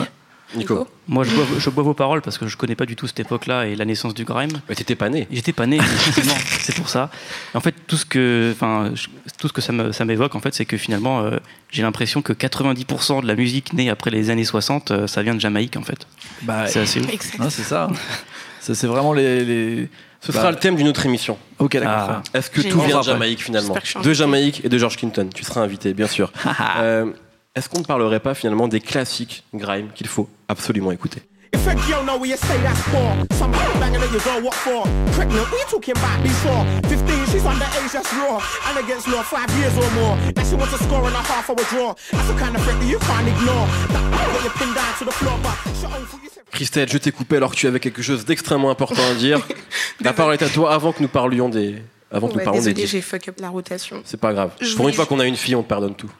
Nico. 0.54 0.86
Moi, 1.08 1.24
je 1.24 1.34
bois, 1.34 1.44
je 1.58 1.68
bois 1.70 1.82
vos 1.82 1.94
paroles 1.94 2.22
parce 2.22 2.38
que 2.38 2.46
je 2.46 2.56
connais 2.56 2.76
pas 2.76 2.86
du 2.86 2.94
tout 2.94 3.08
cette 3.08 3.18
époque-là 3.18 3.66
et 3.66 3.74
la 3.74 3.84
naissance 3.84 4.14
du 4.14 4.24
grime. 4.24 4.52
Mais 4.68 4.76
t'étais 4.76 4.94
pas 4.94 5.08
né. 5.08 5.26
J'étais 5.32 5.52
pas 5.52 5.66
né, 5.66 5.78
c'est 6.60 6.76
pour 6.76 6.88
ça. 6.88 7.10
En 7.54 7.60
fait, 7.60 7.74
tout 7.88 7.96
ce 7.96 8.04
que, 8.06 8.52
enfin, 8.54 8.92
je- 8.94 9.08
tout 9.36 9.48
ce 9.48 9.52
que 9.52 9.60
ça 9.60 10.04
m'évoque, 10.04 10.34
en 10.36 10.40
fait, 10.40 10.54
c'est 10.54 10.64
que 10.64 10.76
finalement, 10.76 11.22
euh, 11.22 11.38
j'ai 11.70 11.82
l'impression 11.82 12.22
que 12.22 12.32
90% 12.32 13.22
de 13.22 13.26
la 13.26 13.34
musique 13.34 13.72
née 13.72 13.90
après 13.90 14.10
les 14.12 14.30
années 14.30 14.44
60, 14.44 14.90
euh, 14.92 15.06
ça 15.08 15.22
vient 15.24 15.34
de 15.34 15.40
Jamaïque, 15.40 15.76
en 15.76 15.82
fait. 15.82 16.06
Bah, 16.42 16.66
C'est 16.68 16.80
assez 16.80 17.00
ouf. 17.00 17.06
C'est 17.50 17.62
ça. 17.64 17.88
Ça, 18.64 18.74
c'est 18.74 18.86
vraiment 18.86 19.12
les. 19.12 19.44
les- 19.44 19.88
Ce 20.20 20.32
Bah, 20.32 20.38
sera 20.38 20.50
le 20.50 20.56
thème 20.56 20.74
d'une 20.76 20.88
autre 20.88 21.04
émission. 21.04 21.36
Ok, 21.58 21.74
d'accord. 21.74 21.92
Ah. 21.92 22.22
Est-ce 22.32 22.48
que 22.48 22.62
tout 22.62 22.80
vient 22.80 23.00
de. 23.00 23.04
Jamaïque 23.04 23.42
finalement 23.42 23.76
De. 24.02 24.12
Jamaïque 24.14 24.64
et 24.64 24.70
de 24.70 24.78
George 24.78 24.96
Clinton. 24.96 25.28
Tu 25.34 25.44
seras 25.44 25.60
invité, 25.60 25.92
bien 25.92 26.06
sûr. 26.06 26.32
Euh, 26.78 27.12
Est-ce 27.54 27.68
qu'on 27.68 27.80
ne 27.80 27.84
parlerait 27.84 28.20
pas 28.20 28.32
finalement 28.34 28.66
des 28.66 28.80
classiques 28.80 29.44
grime 29.54 29.88
qu'il 29.94 30.06
faut 30.06 30.28
absolument 30.48 30.92
écouter? 30.92 31.20
If 31.54 31.66
a 31.68 31.74
girl 31.88 32.02
know 32.04 32.16
where 32.18 32.30
you 32.30 32.36
say 32.36 32.58
that's 32.62 32.80
for, 32.92 33.10
some 33.36 33.52
banging 33.52 34.02
at 34.02 34.10
your 34.10 34.20
door, 34.26 34.42
what 34.42 34.54
for? 34.54 34.82
Pregnant, 35.14 35.46
what 35.50 35.58
you 35.62 35.66
talking 35.70 35.96
about 35.96 36.20
before? 36.22 36.64
15, 36.90 37.26
she's 37.30 37.42
underage, 37.46 37.92
that's 37.92 38.12
raw. 38.14 38.42
And 38.68 38.78
against 38.84 39.06
law, 39.08 39.22
five 39.22 39.48
years 39.58 39.72
or 39.78 39.88
more. 39.94 40.16
Now 40.34 40.42
she 40.44 40.56
wants 40.56 40.74
a 40.74 40.78
score 40.82 41.06
and 41.06 41.14
a 41.14 41.22
half 41.22 41.48
a 41.48 41.54
draw. 41.70 41.94
That's 42.10 42.28
the 42.28 42.34
kind 42.34 42.56
of 42.56 42.62
threat 42.64 42.78
that 42.80 42.88
you 42.88 42.98
can't 42.98 43.28
ignore. 43.28 43.66
That 43.94 44.02
got 44.34 44.44
you 44.44 44.50
pinned 44.58 44.74
down 44.74 44.92
to 44.98 45.04
the 45.04 45.12
floor, 45.12 45.38
but 45.42 45.56
shut 45.80 45.90
you. 46.00 46.06
Christelle, 46.52 46.88
je 46.88 46.98
t'ai 46.98 47.10
coupé 47.12 47.36
alors 47.36 47.50
que 47.50 47.56
tu 47.56 47.66
avais 47.66 47.80
quelque 47.80 48.02
chose 48.02 48.24
d'extrêmement 48.24 48.70
important 48.70 49.02
à 49.10 49.14
dire. 49.14 49.40
La 50.00 50.12
parole 50.12 50.34
est 50.34 50.42
à 50.42 50.48
toi 50.48 50.72
avant 50.72 50.92
que 50.92 51.02
nous 51.02 51.08
parlions 51.08 51.48
des, 51.48 51.82
avant 52.12 52.28
que 52.28 52.32
nous 52.34 52.38
Ouais, 52.38 52.44
parlions 52.44 52.60
des 52.60 52.66
désolée, 52.74 52.82
disques. 52.82 52.92
j'ai 52.92 53.00
fuck 53.00 53.28
up 53.28 53.36
la 53.40 53.48
rotation. 53.48 54.02
C'est 54.04 54.20
pas 54.20 54.32
grave. 54.32 54.50
Je 54.60 54.74
Pour 54.76 54.88
une 54.88 54.94
fois 54.94 55.06
qu'on 55.06 55.18
a 55.20 55.24
une 55.26 55.36
fille, 55.36 55.56
on 55.56 55.62
te 55.64 55.68
pardonne 55.68 55.94
tout. 55.96 56.10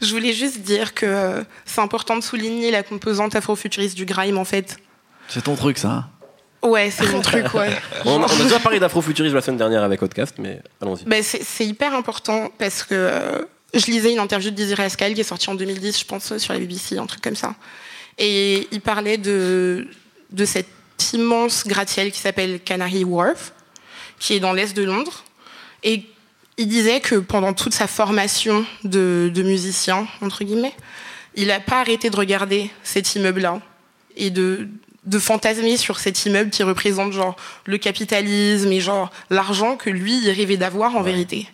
Je 0.00 0.10
voulais 0.12 0.32
juste 0.32 0.60
dire 0.60 0.94
que 0.94 1.06
euh, 1.06 1.42
c'est 1.64 1.80
important 1.80 2.16
de 2.16 2.22
souligner 2.22 2.70
la 2.70 2.82
composante 2.82 3.34
afrofuturiste 3.36 3.96
du 3.96 4.04
grime 4.04 4.38
en 4.38 4.44
fait. 4.44 4.78
C'est 5.28 5.44
ton 5.44 5.56
truc, 5.56 5.78
ça. 5.78 5.88
hein 5.88 6.08
Ouais, 6.62 6.90
c'est 6.92 7.06
mon 7.10 7.20
truc, 7.22 7.52
ouais. 7.54 7.70
On, 8.04 8.20
on 8.20 8.24
a 8.24 8.42
déjà 8.44 8.60
parlé 8.60 8.78
d'afrofuturisme 8.78 9.34
la 9.34 9.42
semaine 9.42 9.58
dernière 9.58 9.82
avec 9.82 10.00
Outcast, 10.00 10.36
mais 10.38 10.60
allons-y. 10.80 11.04
Ben, 11.04 11.22
c'est 11.22 11.42
c'est 11.42 11.66
hyper 11.66 11.92
important 11.94 12.52
parce 12.56 12.84
que 12.84 12.94
euh, 12.94 13.38
je 13.74 13.86
lisais 13.86 14.12
une 14.12 14.20
interview 14.20 14.50
de 14.50 14.54
Dizzy 14.54 14.74
Rascal 14.74 15.14
qui 15.14 15.20
est 15.20 15.24
sortie 15.24 15.50
en 15.50 15.56
2010, 15.56 15.98
je 15.98 16.04
pense, 16.04 16.36
sur 16.38 16.52
la 16.52 16.60
BBC, 16.60 16.98
un 16.98 17.06
truc 17.06 17.20
comme 17.20 17.34
ça. 17.34 17.54
Et 18.18 18.68
il 18.70 18.80
parlait 18.80 19.18
de, 19.18 19.88
de 20.30 20.44
cet 20.44 20.66
immense 21.14 21.66
gratte-ciel 21.66 22.12
qui 22.12 22.20
s'appelle 22.20 22.60
Canary 22.60 23.02
Wharf, 23.02 23.52
qui 24.20 24.34
est 24.34 24.40
dans 24.40 24.52
l'est 24.52 24.76
de 24.76 24.84
Londres. 24.84 25.24
Et 25.82 26.04
il 26.62 26.68
disait 26.68 27.00
que 27.00 27.16
pendant 27.16 27.52
toute 27.52 27.74
sa 27.74 27.86
formation 27.86 28.64
de, 28.84 29.30
de 29.34 29.42
musicien, 29.42 30.06
entre 30.20 30.44
guillemets, 30.44 30.74
il 31.34 31.48
n'a 31.48 31.60
pas 31.60 31.80
arrêté 31.80 32.10
de 32.10 32.16
regarder 32.16 32.70
cet 32.82 33.14
immeuble-là 33.14 33.60
et 34.16 34.30
de, 34.30 34.68
de 35.04 35.18
fantasmer 35.18 35.76
sur 35.76 35.98
cet 35.98 36.24
immeuble 36.26 36.50
qui 36.50 36.62
représente 36.62 37.12
genre 37.12 37.36
le 37.66 37.78
capitalisme 37.78 38.70
et 38.70 38.80
genre 38.80 39.10
l'argent 39.30 39.76
que 39.76 39.90
lui 39.90 40.18
il 40.22 40.30
rêvait 40.30 40.56
d'avoir 40.56 40.94
en 40.96 41.02
vérité. 41.02 41.48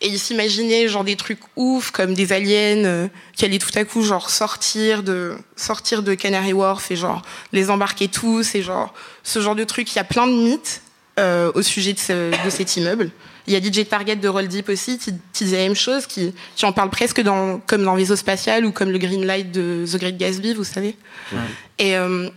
Et 0.00 0.08
il 0.08 0.18
s'imaginait 0.18 0.88
genre 0.88 1.04
des 1.04 1.14
trucs 1.14 1.38
ouf 1.54 1.92
comme 1.92 2.14
des 2.14 2.32
aliens 2.32 2.84
euh, 2.84 3.08
qui 3.36 3.44
allaient 3.44 3.58
tout 3.60 3.70
à 3.76 3.84
coup 3.84 4.02
genre 4.02 4.30
sortir 4.30 5.04
de 5.04 5.36
sortir 5.54 6.02
de 6.02 6.14
Canary 6.14 6.52
Wharf 6.52 6.90
et 6.90 6.96
genre 6.96 7.22
les 7.52 7.70
embarquer 7.70 8.08
tous 8.08 8.54
et 8.56 8.62
genre 8.62 8.92
ce 9.22 9.40
genre 9.40 9.54
de 9.54 9.62
truc. 9.64 9.92
Il 9.92 9.96
y 9.96 10.00
a 10.00 10.04
plein 10.04 10.26
de 10.26 10.32
mythes 10.32 10.82
euh, 11.20 11.52
au 11.54 11.62
sujet 11.62 11.92
de, 11.92 12.00
ce- 12.00 12.44
de 12.44 12.50
cet 12.50 12.76
immeuble. 12.76 13.10
Il 13.46 13.52
y 13.52 13.56
a 13.56 13.60
DJ 13.60 13.86
Target 13.88 14.16
de 14.16 14.28
Roll 14.28 14.46
Deep 14.48 14.68
aussi 14.68 14.98
qui, 14.98 15.12
qui 15.32 15.44
disait 15.44 15.56
la 15.58 15.62
même 15.64 15.74
chose, 15.74 16.06
qui, 16.06 16.32
qui 16.56 16.64
en 16.64 16.72
parle 16.72 16.90
presque 16.90 17.20
dans, 17.20 17.58
comme 17.60 17.82
dans 17.84 17.94
Vaisseau 17.96 18.16
Spatial 18.16 18.64
ou 18.64 18.72
comme 18.72 18.90
le 18.90 18.98
Green 18.98 19.24
Light 19.26 19.50
de 19.50 19.84
The 19.90 19.96
Great 19.98 20.16
Gatsby, 20.16 20.54
vous 20.54 20.64
savez. 20.64 20.96
Et 21.78 21.96
euh, 21.96 22.28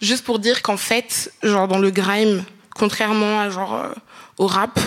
juste 0.00 0.24
pour 0.24 0.38
dire 0.38 0.62
qu'en 0.62 0.76
fait, 0.76 1.32
genre 1.42 1.66
dans 1.68 1.78
le 1.78 1.90
grime, 1.90 2.44
contrairement 2.76 3.40
à 3.40 3.50
genre 3.50 3.74
euh, 3.74 3.88
au 4.38 4.46
rap, 4.46 4.78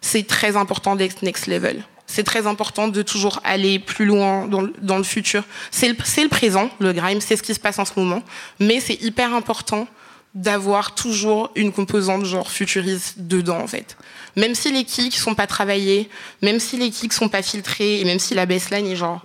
c'est 0.00 0.26
très 0.26 0.56
important 0.56 0.96
d'être 0.96 1.22
next 1.22 1.46
level. 1.46 1.82
C'est 2.06 2.24
très 2.24 2.46
important 2.46 2.88
de 2.88 3.02
toujours 3.02 3.40
aller 3.44 3.78
plus 3.78 4.04
loin 4.04 4.46
dans, 4.48 4.62
le- 4.62 4.72
dans 4.82 4.96
le 4.98 5.04
futur. 5.04 5.44
C'est 5.70 5.88
le, 5.88 5.94
le 5.94 6.28
présent, 6.28 6.68
le 6.80 6.92
grime, 6.92 7.20
c'est 7.20 7.36
ce 7.36 7.42
qui 7.42 7.54
se 7.54 7.60
passe 7.60 7.78
en 7.78 7.84
ce 7.84 7.92
moment. 7.96 8.22
Mais 8.58 8.80
c'est 8.80 9.00
hyper 9.02 9.32
important 9.34 9.86
d'avoir 10.34 10.94
toujours 10.94 11.50
une 11.56 11.72
composante 11.72 12.24
genre 12.24 12.50
futuriste 12.50 13.14
dedans 13.18 13.58
en 13.60 13.66
fait. 13.66 13.96
Même 14.36 14.54
si 14.54 14.72
les 14.72 14.84
kicks 14.84 15.16
sont 15.16 15.34
pas 15.34 15.46
travaillés, 15.46 16.08
même 16.42 16.60
si 16.60 16.76
les 16.76 16.90
kicks 16.90 17.12
sont 17.12 17.28
pas 17.28 17.42
filtrés 17.42 18.00
et 18.00 18.04
même 18.04 18.18
si 18.18 18.34
la 18.34 18.46
baseline 18.46 18.86
est 18.86 18.96
genre 18.96 19.22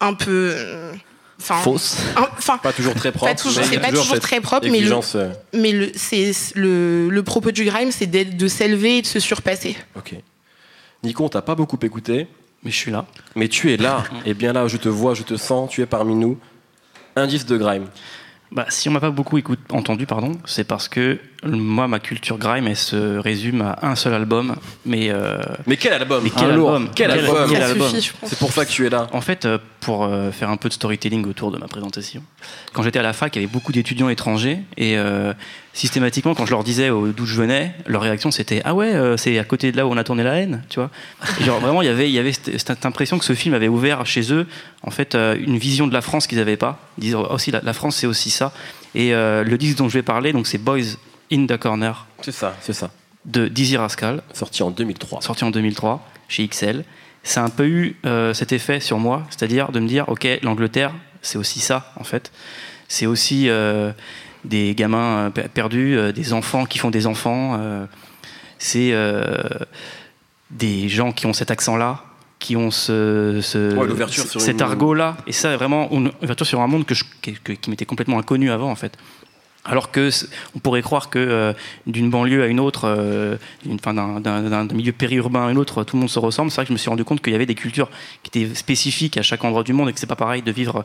un 0.00 0.14
peu 0.14 0.50
euh, 0.54 0.92
enfin 1.40 1.56
Fausse. 1.62 1.96
enfin 2.38 2.58
Pas 2.58 2.72
toujours 2.72 2.94
très 2.94 3.12
propre. 3.12 3.32
pas 3.32 3.38
toujours, 3.38 3.64
c'est 3.64 3.78
pas 3.80 3.90
toujours 3.90 4.20
très 4.20 4.40
propre, 4.40 4.68
mais 4.70 4.80
le, 4.80 4.92
euh, 5.14 5.32
mais 5.54 5.72
le, 5.72 5.92
c'est 5.94 6.32
le, 6.54 7.08
le 7.08 7.22
propos 7.22 7.50
du 7.50 7.64
grime, 7.64 7.90
c'est 7.92 8.06
de 8.06 8.48
s'élever 8.48 8.98
et 8.98 9.02
de 9.02 9.06
se 9.06 9.20
surpasser. 9.20 9.76
Ok. 9.96 10.14
Nico, 11.02 11.24
on 11.24 11.28
t'a 11.28 11.42
pas 11.42 11.54
beaucoup 11.54 11.78
écouté, 11.82 12.26
Mais 12.62 12.70
je 12.70 12.76
suis 12.76 12.90
là. 12.90 13.06
mais 13.34 13.48
tu 13.48 13.72
es 13.72 13.76
là. 13.76 14.04
et 14.24 14.34
bien 14.34 14.52
là, 14.52 14.66
je 14.68 14.76
te 14.76 14.88
vois, 14.88 15.14
je 15.14 15.22
te 15.22 15.36
sens, 15.36 15.70
tu 15.70 15.82
es 15.82 15.86
parmi 15.86 16.14
nous. 16.14 16.38
Indice 17.14 17.46
de 17.46 17.56
grime. 17.56 17.86
Bah, 18.52 18.66
si 18.68 18.88
on 18.88 18.92
m'a 18.92 19.00
pas 19.00 19.10
beaucoup 19.10 19.38
écoute, 19.38 19.58
entendu, 19.70 20.06
pardon, 20.06 20.32
c'est 20.46 20.64
parce 20.64 20.88
que 20.88 21.18
moi, 21.44 21.86
ma 21.88 21.98
culture 21.98 22.38
grime, 22.38 22.66
elle 22.66 22.76
se 22.76 23.18
résume 23.18 23.62
à 23.62 23.78
un 23.82 23.96
seul 23.96 24.14
album. 24.14 24.56
Mais, 24.84 25.10
euh, 25.10 25.40
Mais 25.66 25.76
quel 25.76 25.92
album 25.92 26.24
mais 26.24 26.30
quel 26.30 26.50
Un 26.50 26.56
lourd. 26.56 26.72
album 26.74 26.90
Quel 26.94 27.10
album 27.10 27.48
quel. 27.50 28.02
C'est 28.24 28.38
pour 28.38 28.52
ça 28.52 28.64
que 28.64 28.70
tu 28.70 28.86
es 28.86 28.90
là. 28.90 29.08
En 29.12 29.20
fait, 29.20 29.44
euh, 29.44 29.58
pour 29.80 30.04
euh, 30.04 30.30
faire 30.32 30.50
un 30.50 30.56
peu 30.56 30.68
de 30.68 30.74
storytelling 30.74 31.26
autour 31.26 31.50
de 31.50 31.58
ma 31.58 31.68
présentation, 31.68 32.22
quand 32.72 32.82
j'étais 32.82 32.98
à 32.98 33.02
la 33.02 33.12
fac, 33.12 33.34
il 33.36 33.42
y 33.42 33.44
avait 33.44 33.52
beaucoup 33.52 33.72
d'étudiants 33.72 34.08
étrangers 34.08 34.60
et 34.76 34.96
euh, 34.96 35.32
systématiquement, 35.72 36.34
quand 36.34 36.46
je 36.46 36.52
leur 36.52 36.64
disais 36.64 36.88
d'où 36.88 37.26
je 37.26 37.34
venais, 37.34 37.74
leur 37.86 38.02
réaction 38.02 38.30
c'était 38.30 38.62
ah 38.64 38.74
ouais, 38.74 38.94
c'est 39.18 39.38
à 39.38 39.44
côté 39.44 39.72
de 39.72 39.76
là 39.76 39.86
où 39.86 39.90
on 39.92 39.96
a 39.96 40.04
tourné 40.04 40.22
la 40.22 40.34
haine, 40.34 40.64
tu 40.70 40.80
vois. 40.80 40.90
Et 41.40 41.44
genre 41.44 41.60
vraiment, 41.60 41.82
il 41.82 41.86
y 41.86 41.90
avait, 41.90 42.08
il 42.08 42.14
y 42.14 42.18
avait 42.18 42.32
cette, 42.32 42.86
impression 42.86 43.18
que 43.18 43.24
ce 43.24 43.34
film 43.34 43.54
avait 43.54 43.68
ouvert 43.68 44.06
chez 44.06 44.32
eux, 44.32 44.46
en 44.82 44.90
fait, 44.90 45.14
une 45.14 45.58
vision 45.58 45.86
de 45.86 45.92
la 45.92 46.00
France 46.00 46.26
qu'ils 46.26 46.38
n'avaient 46.38 46.56
pas. 46.56 46.80
Ils 46.98 47.02
disaient 47.02 47.16
aussi 47.16 47.50
la, 47.50 47.60
la 47.62 47.72
France 47.74 47.96
c'est 47.96 48.06
aussi 48.06 48.30
ça. 48.30 48.52
Et 48.96 49.14
euh, 49.14 49.44
le 49.44 49.58
disque 49.58 49.76
dont 49.76 49.90
je 49.90 49.94
vais 49.94 50.02
parler, 50.02 50.32
donc 50.32 50.46
c'est 50.46 50.56
Boys 50.56 50.96
in 51.32 51.46
the 51.46 51.56
Corner 51.56 52.06
C'est 52.22 52.32
ça, 52.32 52.54
c'est 52.60 52.72
ça. 52.72 52.90
de 53.24 53.48
Dizzy 53.48 53.76
Rascal 53.76 54.22
Sorti 54.32 54.62
en 54.62 54.70
2003. 54.70 55.20
sorti 55.22 55.44
en 55.44 55.50
2003 55.50 56.06
chez 56.28 56.46
XL. 56.48 56.84
Ça 57.22 57.42
a 57.42 57.44
un 57.44 57.50
peu 57.50 57.66
eu 57.66 57.96
euh, 58.06 58.32
cet 58.34 58.52
effet 58.52 58.78
sur 58.80 58.98
moi, 58.98 59.24
c'est-à-dire 59.30 59.72
de 59.72 59.80
me 59.80 59.88
dire, 59.88 60.08
ok, 60.08 60.26
l'Angleterre, 60.42 60.92
c'est 61.22 61.38
aussi 61.38 61.58
ça, 61.60 61.92
en 61.98 62.04
fait. 62.04 62.30
C'est 62.88 63.06
aussi 63.06 63.48
euh, 63.48 63.90
des 64.44 64.74
gamins 64.76 65.26
euh, 65.26 65.30
per- 65.30 65.48
perdus, 65.52 65.96
euh, 65.98 66.12
des 66.12 66.32
enfants 66.32 66.66
qui 66.66 66.78
font 66.78 66.90
des 66.90 67.06
enfants. 67.08 67.58
c'est 68.58 68.92
des 70.50 70.88
gens 70.88 71.12
qui 71.12 71.26
ont 71.26 71.32
cet 71.32 71.50
accent-là, 71.50 72.02
qui 72.38 72.54
ont 72.56 72.70
ce, 72.70 73.40
ce- 73.42 73.74
Ouais, 73.76 73.86
l'ouverture 73.86 74.24
sur 74.24 74.40
cet 74.40 74.56
une- 74.56 74.62
argot-là. 74.62 75.16
Et 75.26 75.32
ça, 75.32 75.56
vraiment, 75.56 75.90
une 75.90 76.12
ouverture 76.22 76.46
sur 76.46 76.60
un 76.60 76.66
monde 76.68 76.84
que 76.86 76.94
je- 76.94 77.04
qui, 77.22 77.32
que- 77.34 77.52
qui 77.52 77.70
m'était 77.70 77.86
complètement 77.86 78.18
inconnu 78.18 78.50
avant, 78.50 78.70
en 78.70 78.76
fait. 78.76 78.96
Alors 79.68 79.90
que 79.90 80.10
on 80.54 80.58
pourrait 80.60 80.82
croire 80.82 81.10
que 81.10 81.18
euh, 81.18 81.52
d'une 81.86 82.08
banlieue 82.10 82.42
à 82.42 82.46
une 82.46 82.60
autre, 82.60 82.82
euh, 82.84 83.36
d'un- 83.64 84.68
milieu 84.72 84.92
périurbain 84.92 85.40
à 85.42 85.48
un 85.50 85.56
autre, 85.56 85.84
tout 85.84 85.96
le 85.96 86.00
monde 86.00 86.10
se 86.10 86.18
ressemble. 86.18 86.50
C'est 86.50 86.56
vrai 86.56 86.64
que 86.64 86.68
je 86.68 86.72
me 86.72 86.78
suis 86.78 86.88
rendu 86.90 87.04
compte 87.04 87.20
qu'il 87.20 87.32
y 87.32 87.36
avait 87.36 87.46
des 87.46 87.54
cultures 87.54 87.90
qui 88.22 88.38
étaient 88.40 88.54
spécifiques 88.54 89.16
à 89.16 89.22
chaque 89.22 89.44
endroit 89.44 89.62
du 89.64 89.72
monde 89.72 89.88
et 89.88 89.92
que 89.92 89.98
c'est 90.00 90.06
pas 90.06 90.16
pareil 90.16 90.42
de 90.42 90.52
vivre 90.52 90.84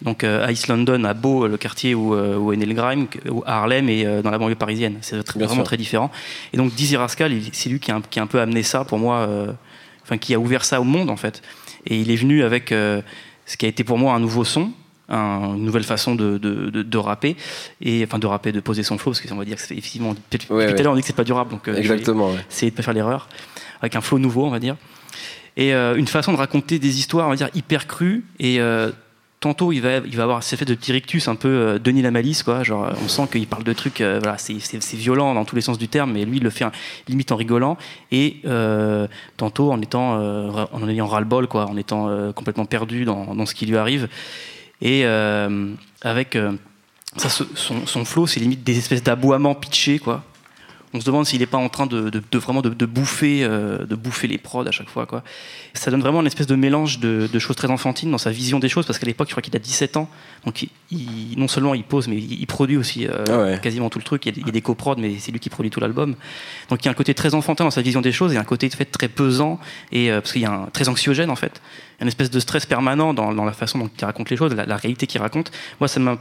donc 0.00 0.24
euh, 0.24 0.44
à 0.44 0.50
East 0.50 0.66
London, 0.68 1.04
à 1.04 1.14
Beau, 1.14 1.46
le 1.46 1.56
quartier 1.56 1.94
où, 1.94 2.14
euh, 2.14 2.36
où 2.36 2.52
est 2.52 2.56
né 2.56 2.66
le 2.66 2.74
grime, 2.74 3.06
que- 3.06 3.28
ou 3.28 3.44
à 3.46 3.58
Harlem 3.58 3.88
et 3.88 4.04
euh, 4.04 4.20
dans 4.22 4.30
la 4.30 4.38
banlieue 4.38 4.56
parisienne. 4.56 4.96
C'est 5.00 5.16
vraiment 5.34 5.54
sûr. 5.54 5.62
très 5.64 5.76
différent. 5.76 6.10
Et 6.52 6.56
donc 6.56 6.74
Dizzy 6.74 6.96
Rascal, 6.96 7.32
c'est 7.52 7.68
lui 7.68 7.78
qui 7.78 7.90
a, 7.92 7.96
un- 7.96 8.00
qui 8.00 8.18
a 8.18 8.22
un 8.22 8.26
peu 8.26 8.40
amené 8.40 8.62
ça 8.64 8.84
pour 8.84 8.98
moi, 8.98 9.18
euh, 9.18 9.52
enfin 10.02 10.18
qui 10.18 10.34
a 10.34 10.40
ouvert 10.40 10.64
ça 10.64 10.80
au 10.80 10.84
monde 10.84 11.08
en 11.10 11.16
fait. 11.16 11.40
Et 11.86 12.00
il 12.00 12.10
est 12.10 12.16
venu 12.16 12.42
avec 12.42 12.72
euh, 12.72 13.00
ce 13.46 13.56
qui 13.56 13.66
a 13.66 13.68
été 13.68 13.84
pour 13.84 13.98
moi 13.98 14.14
un 14.14 14.20
nouveau 14.20 14.42
son, 14.44 14.72
un- 15.12 15.54
une 15.56 15.64
nouvelle 15.64 15.84
façon 15.84 16.14
de, 16.14 16.38
de, 16.38 16.70
de- 16.70 16.82
de 16.82 16.98
rapper 16.98 17.36
et 17.80 18.02
enfin 18.04 18.18
de 18.18 18.26
rapper, 18.26 18.50
de 18.52 18.60
poser 18.60 18.82
son 18.82 18.98
flow 18.98 19.12
parce 19.12 19.20
qu'on 19.24 19.36
va 19.36 19.44
dire 19.44 19.56
que 19.56 19.62
c'est 19.62 19.74
effectivement 19.76 20.14
depuis, 20.32 20.48
tout 20.48 20.54
à 20.54 20.72
l'heure 20.82 20.92
on 20.92 20.96
dit 20.96 21.02
que 21.02 21.06
c'est 21.06 21.12
pas 21.16 21.24
durable 21.24 21.50
donc 21.50 21.68
euh, 21.68 21.76
Exactement. 21.76 22.30
ouais. 22.30 22.38
essayer 22.50 22.70
de 22.70 22.76
pas 22.76 22.82
faire 22.82 22.94
l'erreur 22.94 23.28
avec 23.80 23.94
un 23.94 24.00
flow 24.00 24.18
nouveau 24.18 24.44
on 24.46 24.50
va 24.50 24.58
dire 24.58 24.76
et 25.56 25.74
euh, 25.74 25.94
une 25.96 26.06
façon 26.08 26.32
de 26.32 26.38
raconter 26.38 26.78
des 26.78 26.98
histoires 26.98 27.26
on 27.26 27.30
va 27.30 27.36
dire 27.36 27.50
hyper 27.54 27.86
crues 27.86 28.24
et 28.40 28.58
euh, 28.60 28.90
tantôt 29.40 29.72
il 29.72 29.80
va 29.80 29.96
il 29.98 30.16
va 30.16 30.22
avoir 30.22 30.42
cet 30.42 30.54
effet 30.60 30.64
de 30.64 30.74
petit 30.74 30.92
rictus 30.92 31.28
un 31.28 31.34
peu 31.34 31.48
euh, 31.48 31.78
Denis 31.78 32.00
la 32.00 32.10
malice 32.12 32.42
quoi 32.42 32.62
genre 32.62 32.90
on 33.04 33.08
sent 33.08 33.24
qu'il 33.32 33.46
parle 33.46 33.64
de 33.64 33.72
trucs 33.72 34.00
euh, 34.00 34.18
voilà 34.22 34.38
c'est, 34.38 34.54
violent 34.94 35.34
dans 35.34 35.44
tous 35.44 35.56
les 35.56 35.62
sens 35.62 35.78
du 35.78 35.88
terme 35.88 36.12
mais 36.12 36.24
lui 36.24 36.36
il 36.38 36.42
le 36.42 36.48
fait 36.50 36.64
un- 36.64 36.72
limite 37.08 37.32
en 37.32 37.36
rigolant 37.36 37.76
et 38.12 38.36
euh, 38.46 39.08
tantôt 39.36 39.72
en 39.72 39.80
étant 39.82 40.14
en 40.72 40.88
ayant 40.88 41.06
ras 41.06 41.20
le 41.20 41.26
bol 41.26 41.48
quoi 41.48 41.66
en 41.66 41.76
étant 41.76 42.08
complètement 42.34 42.64
perdu 42.66 43.04
dans, 43.04 43.34
dans 43.34 43.44
ce 43.44 43.54
qui 43.54 43.66
lui 43.66 43.76
arrive 43.76 44.08
et 44.82 45.06
euh, 45.06 45.72
avec 46.02 46.34
euh, 46.36 46.52
son, 47.16 47.86
son 47.86 48.04
flow, 48.04 48.26
c'est 48.26 48.40
limite 48.40 48.64
des 48.64 48.76
espèces 48.76 49.02
d'aboiements 49.02 49.54
pitchés, 49.54 50.00
quoi. 50.00 50.24
On 50.94 51.00
se 51.00 51.06
demande 51.06 51.24
s'il 51.26 51.40
n'est 51.40 51.46
pas 51.46 51.56
en 51.58 51.68
train 51.70 51.86
de, 51.86 52.10
de- 52.10 52.22
de 52.30 52.38
vraiment 52.38 52.60
de, 52.60 52.68
de 52.68 52.84
bouffer, 52.86 53.44
euh, 53.44 53.86
de 53.86 53.94
bouffer 53.94 54.28
les 54.28 54.36
prods 54.38 54.66
à 54.66 54.70
chaque 54.70 54.90
fois, 54.90 55.06
quoi. 55.06 55.22
Ça 55.74 55.90
donne 55.90 56.02
vraiment 56.02 56.20
une 56.20 56.26
espèce 56.26 56.46
de 56.46 56.54
mélange 56.54 56.98
de, 56.98 57.38
choses 57.38 57.56
très 57.56 57.70
enfantines 57.70 58.10
dans 58.10 58.18
sa 58.18 58.30
vision 58.30 58.58
des 58.58 58.68
choses, 58.68 58.84
parce 58.84 58.98
qu'à 58.98 59.06
l'époque, 59.06 59.28
je 59.28 59.32
crois 59.32 59.42
qu'il 59.42 59.56
a 59.56 59.58
17 59.58 59.96
ans, 59.96 60.08
donc 60.44 60.66
il, 60.90 61.38
non 61.38 61.48
seulement 61.48 61.74
il 61.74 61.82
pose, 61.84 62.08
mais 62.08 62.16
il, 62.16 62.40
il 62.40 62.46
produit 62.46 62.76
aussi 62.76 63.06
euh, 63.06 63.24
Ah 63.28 63.38
ouais. 63.38 63.60
quasiment 63.62 63.88
tout 63.88 63.98
le 63.98 64.04
truc. 64.04 64.26
Il 64.26 64.28
y 64.28 64.32
a, 64.32 64.34
des- 64.34 64.40
il 64.42 64.46
y 64.46 64.50
a 64.50 64.52
des 64.52 64.60
coprods, 64.60 64.96
mais 64.98 65.14
c'est 65.18 65.32
lui 65.32 65.40
qui 65.40 65.48
produit 65.48 65.70
tout 65.70 65.80
l'album. 65.80 66.14
Donc 66.68 66.82
il 66.82 66.84
y 66.84 66.88
a 66.88 66.90
un 66.90 66.94
côté 66.94 67.14
très 67.14 67.34
enfantin 67.34 67.64
dans 67.64 67.70
sa 67.70 67.80
vision 67.82 68.02
des 68.02 68.12
choses 68.12 68.34
et 68.34 68.36
un 68.36 68.44
côté 68.44 68.68
fait 68.68 68.84
très 68.84 69.08
pesant 69.08 69.58
et 69.92 70.10
euh, 70.12 70.20
parce 70.20 70.32
qu'il 70.32 70.42
y 70.42 70.46
a 70.46 70.52
un 70.52 70.66
très 70.66 70.88
anxiogène 70.90 71.30
en 71.30 71.36
fait, 71.36 71.62
Il 71.96 72.00
y 72.00 72.02
a 72.02 72.04
une 72.04 72.08
espèce 72.08 72.30
de 72.30 72.38
stress 72.40 72.66
permanent 72.66 73.14
dans, 73.14 73.32
dans 73.32 73.44
la 73.46 73.52
façon 73.52 73.78
dont 73.78 73.90
il 73.98 74.04
raconte 74.04 74.28
les 74.28 74.36
choses, 74.36 74.54
la, 74.54 74.66
la 74.66 74.76
réalité 74.76 75.06
qu'il 75.06 75.20
raconte. 75.22 75.52
Moi, 75.80 75.88
ça 75.88 76.00
m'a, 76.00 76.18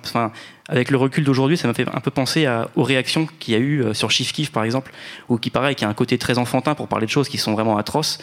avec 0.69 0.91
le 0.91 0.97
recul 0.97 1.23
d'aujourd'hui, 1.25 1.57
ça 1.57 1.67
m'a 1.67 1.73
fait 1.73 1.85
un 1.93 1.99
peu 1.99 2.11
penser 2.11 2.45
à- 2.45 2.69
aux 2.77 2.83
réactions 2.83 3.27
qu'il 3.39 3.53
y 3.53 3.57
a 3.57 3.59
eu 3.59 3.83
sur 3.93 4.09
Chief 4.11 4.31
Keef 4.31 4.51
par 4.51 4.60
exemple, 4.63 4.91
ou 5.29 5.37
qui 5.37 5.49
pareil, 5.49 5.75
qui 5.75 5.85
a 5.85 5.89
un 5.89 5.93
côté 5.93 6.17
très 6.17 6.37
enfantin 6.37 6.75
pour 6.75 6.87
parler 6.87 7.05
de 7.05 7.11
choses 7.11 7.29
qui 7.29 7.37
sont 7.37 7.53
vraiment 7.53 7.77
atroces. 7.77 8.19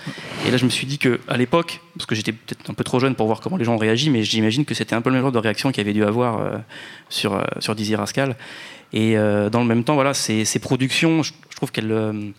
Et 0.46 0.50
là, 0.50 0.56
je 0.56 0.64
me 0.64 0.70
suis 0.70 0.86
dit 0.86 0.98
que 0.98 1.20
à 1.28 1.36
l'époque, 1.36 1.80
parce 1.96 2.06
que 2.06 2.14
j'étais 2.14 2.32
peut-être 2.32 2.70
un 2.70 2.74
peu 2.74 2.84
trop 2.84 3.00
jeune 3.00 3.14
pour 3.14 3.26
voir 3.26 3.40
comment 3.40 3.56
les 3.56 3.64
gens 3.64 3.74
ont 3.74 3.78
réagi, 3.78 4.10
mais 4.10 4.22
j'imagine 4.22 4.64
que 4.64 4.74
c'était 4.74 4.94
un 4.94 5.00
peu 5.00 5.10
le 5.10 5.14
même 5.14 5.22
genre 5.22 5.32
de 5.32 5.38
réaction 5.38 5.70
qu'il 5.70 5.78
y 5.78 5.86
avait 5.86 5.94
dû 5.94 6.04
avoir 6.04 6.40
euh, 6.40 6.58
sur 7.08 7.34
euh, 7.34 7.42
sur 7.60 7.74
Dizzy 7.74 7.96
Rascal. 7.96 8.36
Et 8.92 9.18
euh, 9.18 9.50
dans 9.50 9.60
le 9.60 9.66
même 9.66 9.84
temps, 9.84 9.94
voilà, 9.94 10.14
ces, 10.14 10.44
ces 10.44 10.58
productions, 10.58 11.22
je, 11.22 11.32
trouve 11.56 11.72
qu'elles 11.72 12.32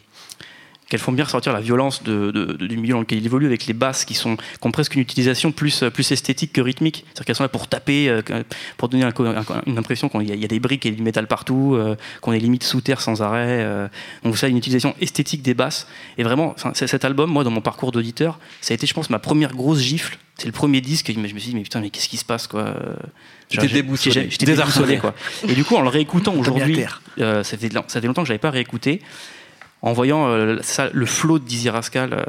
qu'elles 0.90 1.00
font 1.00 1.12
bien 1.12 1.24
ressortir 1.24 1.54
la 1.54 1.62
violence 1.62 2.04
de- 2.04 2.32
de- 2.32 2.46
de- 2.46 2.68
du 2.68 2.78
milieu 2.78 2.94
dans 2.94 3.00
lequel 3.02 3.20
il 3.20 3.26
évolue, 3.26 3.46
avec 3.46 3.68
les 3.68 3.74
basses 3.74 4.06
qui, 4.06 4.16
sont, 4.16 4.36
qui 4.38 4.44
ont 4.68 4.72
presque 4.72 4.96
une 4.96 5.02
utilisation 5.02 5.52
plus, 5.52 5.84
euh, 5.84 5.90
plus 5.92 6.12
esthétique 6.12 6.52
que 6.52 6.62
rythmique. 6.62 7.06
C'est-à-dire 7.06 7.26
qu'elles 7.26 7.36
sont 7.36 7.44
là 7.44 7.50
pour 7.50 7.68
taper, 7.68 8.10
euh, 8.10 8.22
pour 8.78 8.90
donner 8.90 9.04
un 9.04 9.12
co- 9.12 9.26
un- 9.26 9.44
une 9.68 9.78
impression 9.78 10.10
qu'il 10.10 10.24
y, 10.28 10.32
a- 10.32 10.36
il 10.36 10.42
y 10.42 10.46
a 10.46 10.48
des 10.48 10.60
briques 10.60 10.86
et 10.86 10.92
du 10.92 11.02
métal 11.04 11.28
partout, 11.28 11.76
euh, 11.76 11.96
qu'on 12.22 12.34
est 12.34 12.40
limite 12.40 12.64
sous 12.64 12.82
terre 12.82 13.02
sans 13.02 13.22
arrêt. 13.22 13.60
euh. 13.64 13.88
donc 14.24 14.38
ça, 14.38 14.48
une 14.48 14.58
utilisation 14.58 14.96
esthétique 15.00 15.42
des 15.42 15.54
basses. 15.54 15.88
Et 16.18 16.24
vraiment, 16.24 16.56
cet 16.74 17.06
album, 17.06 17.30
moi, 17.30 17.44
dans 17.44 17.52
mon 17.52 17.62
parcours 17.62 17.92
d'auditeur, 17.92 18.40
ça 18.62 18.74
a 18.74 18.76
été, 18.76 18.88
je 18.88 18.94
pense, 18.94 19.10
ma 19.10 19.20
première 19.20 19.54
grosse 19.56 19.80
gifle. 19.80 20.18
C'est 20.38 20.46
le 20.48 20.52
premier 20.54 20.80
disque, 20.82 21.10
et 21.10 21.14
je 21.14 21.20
me 21.20 21.28
suis 21.28 21.50
dit, 21.52 21.56
mais 21.56 21.62
putain, 21.64 21.82
mais 21.82 21.90
qu'est-ce 21.90 22.08
qui 22.10 22.18
se 22.18 22.26
passe, 22.26 22.48
quoi 22.48 22.74
J'étais 23.50 23.68
déboussolé. 23.68 24.28
J'étais 24.30 24.46
déboussolé, 24.46 24.98
quoi. 24.98 25.14
Et 25.50 25.54
du 25.54 25.64
coup, 25.64 25.76
en 25.76 25.82
le 25.82 25.90
réécoutant 25.90 26.34
aujourd'hui, 26.36 26.74
clair. 26.74 27.02
euh, 27.20 27.44
ça, 27.44 27.58
fait, 27.58 27.72
ça 27.88 28.00
fait 28.02 28.08
longtemps 28.08 28.22
que 28.22 28.28
je 28.28 28.34
l'avais 28.34 28.40
pas 28.40 28.52
réécouté. 28.52 29.02
En 29.82 29.94
voyant 29.94 30.28
euh, 30.28 30.58
ça, 30.62 30.90
le 30.94 31.06
flow 31.06 31.40
de 31.40 31.46
Dizzy 31.46 31.70
Rascal, 31.70 32.14
euh, 32.14 32.24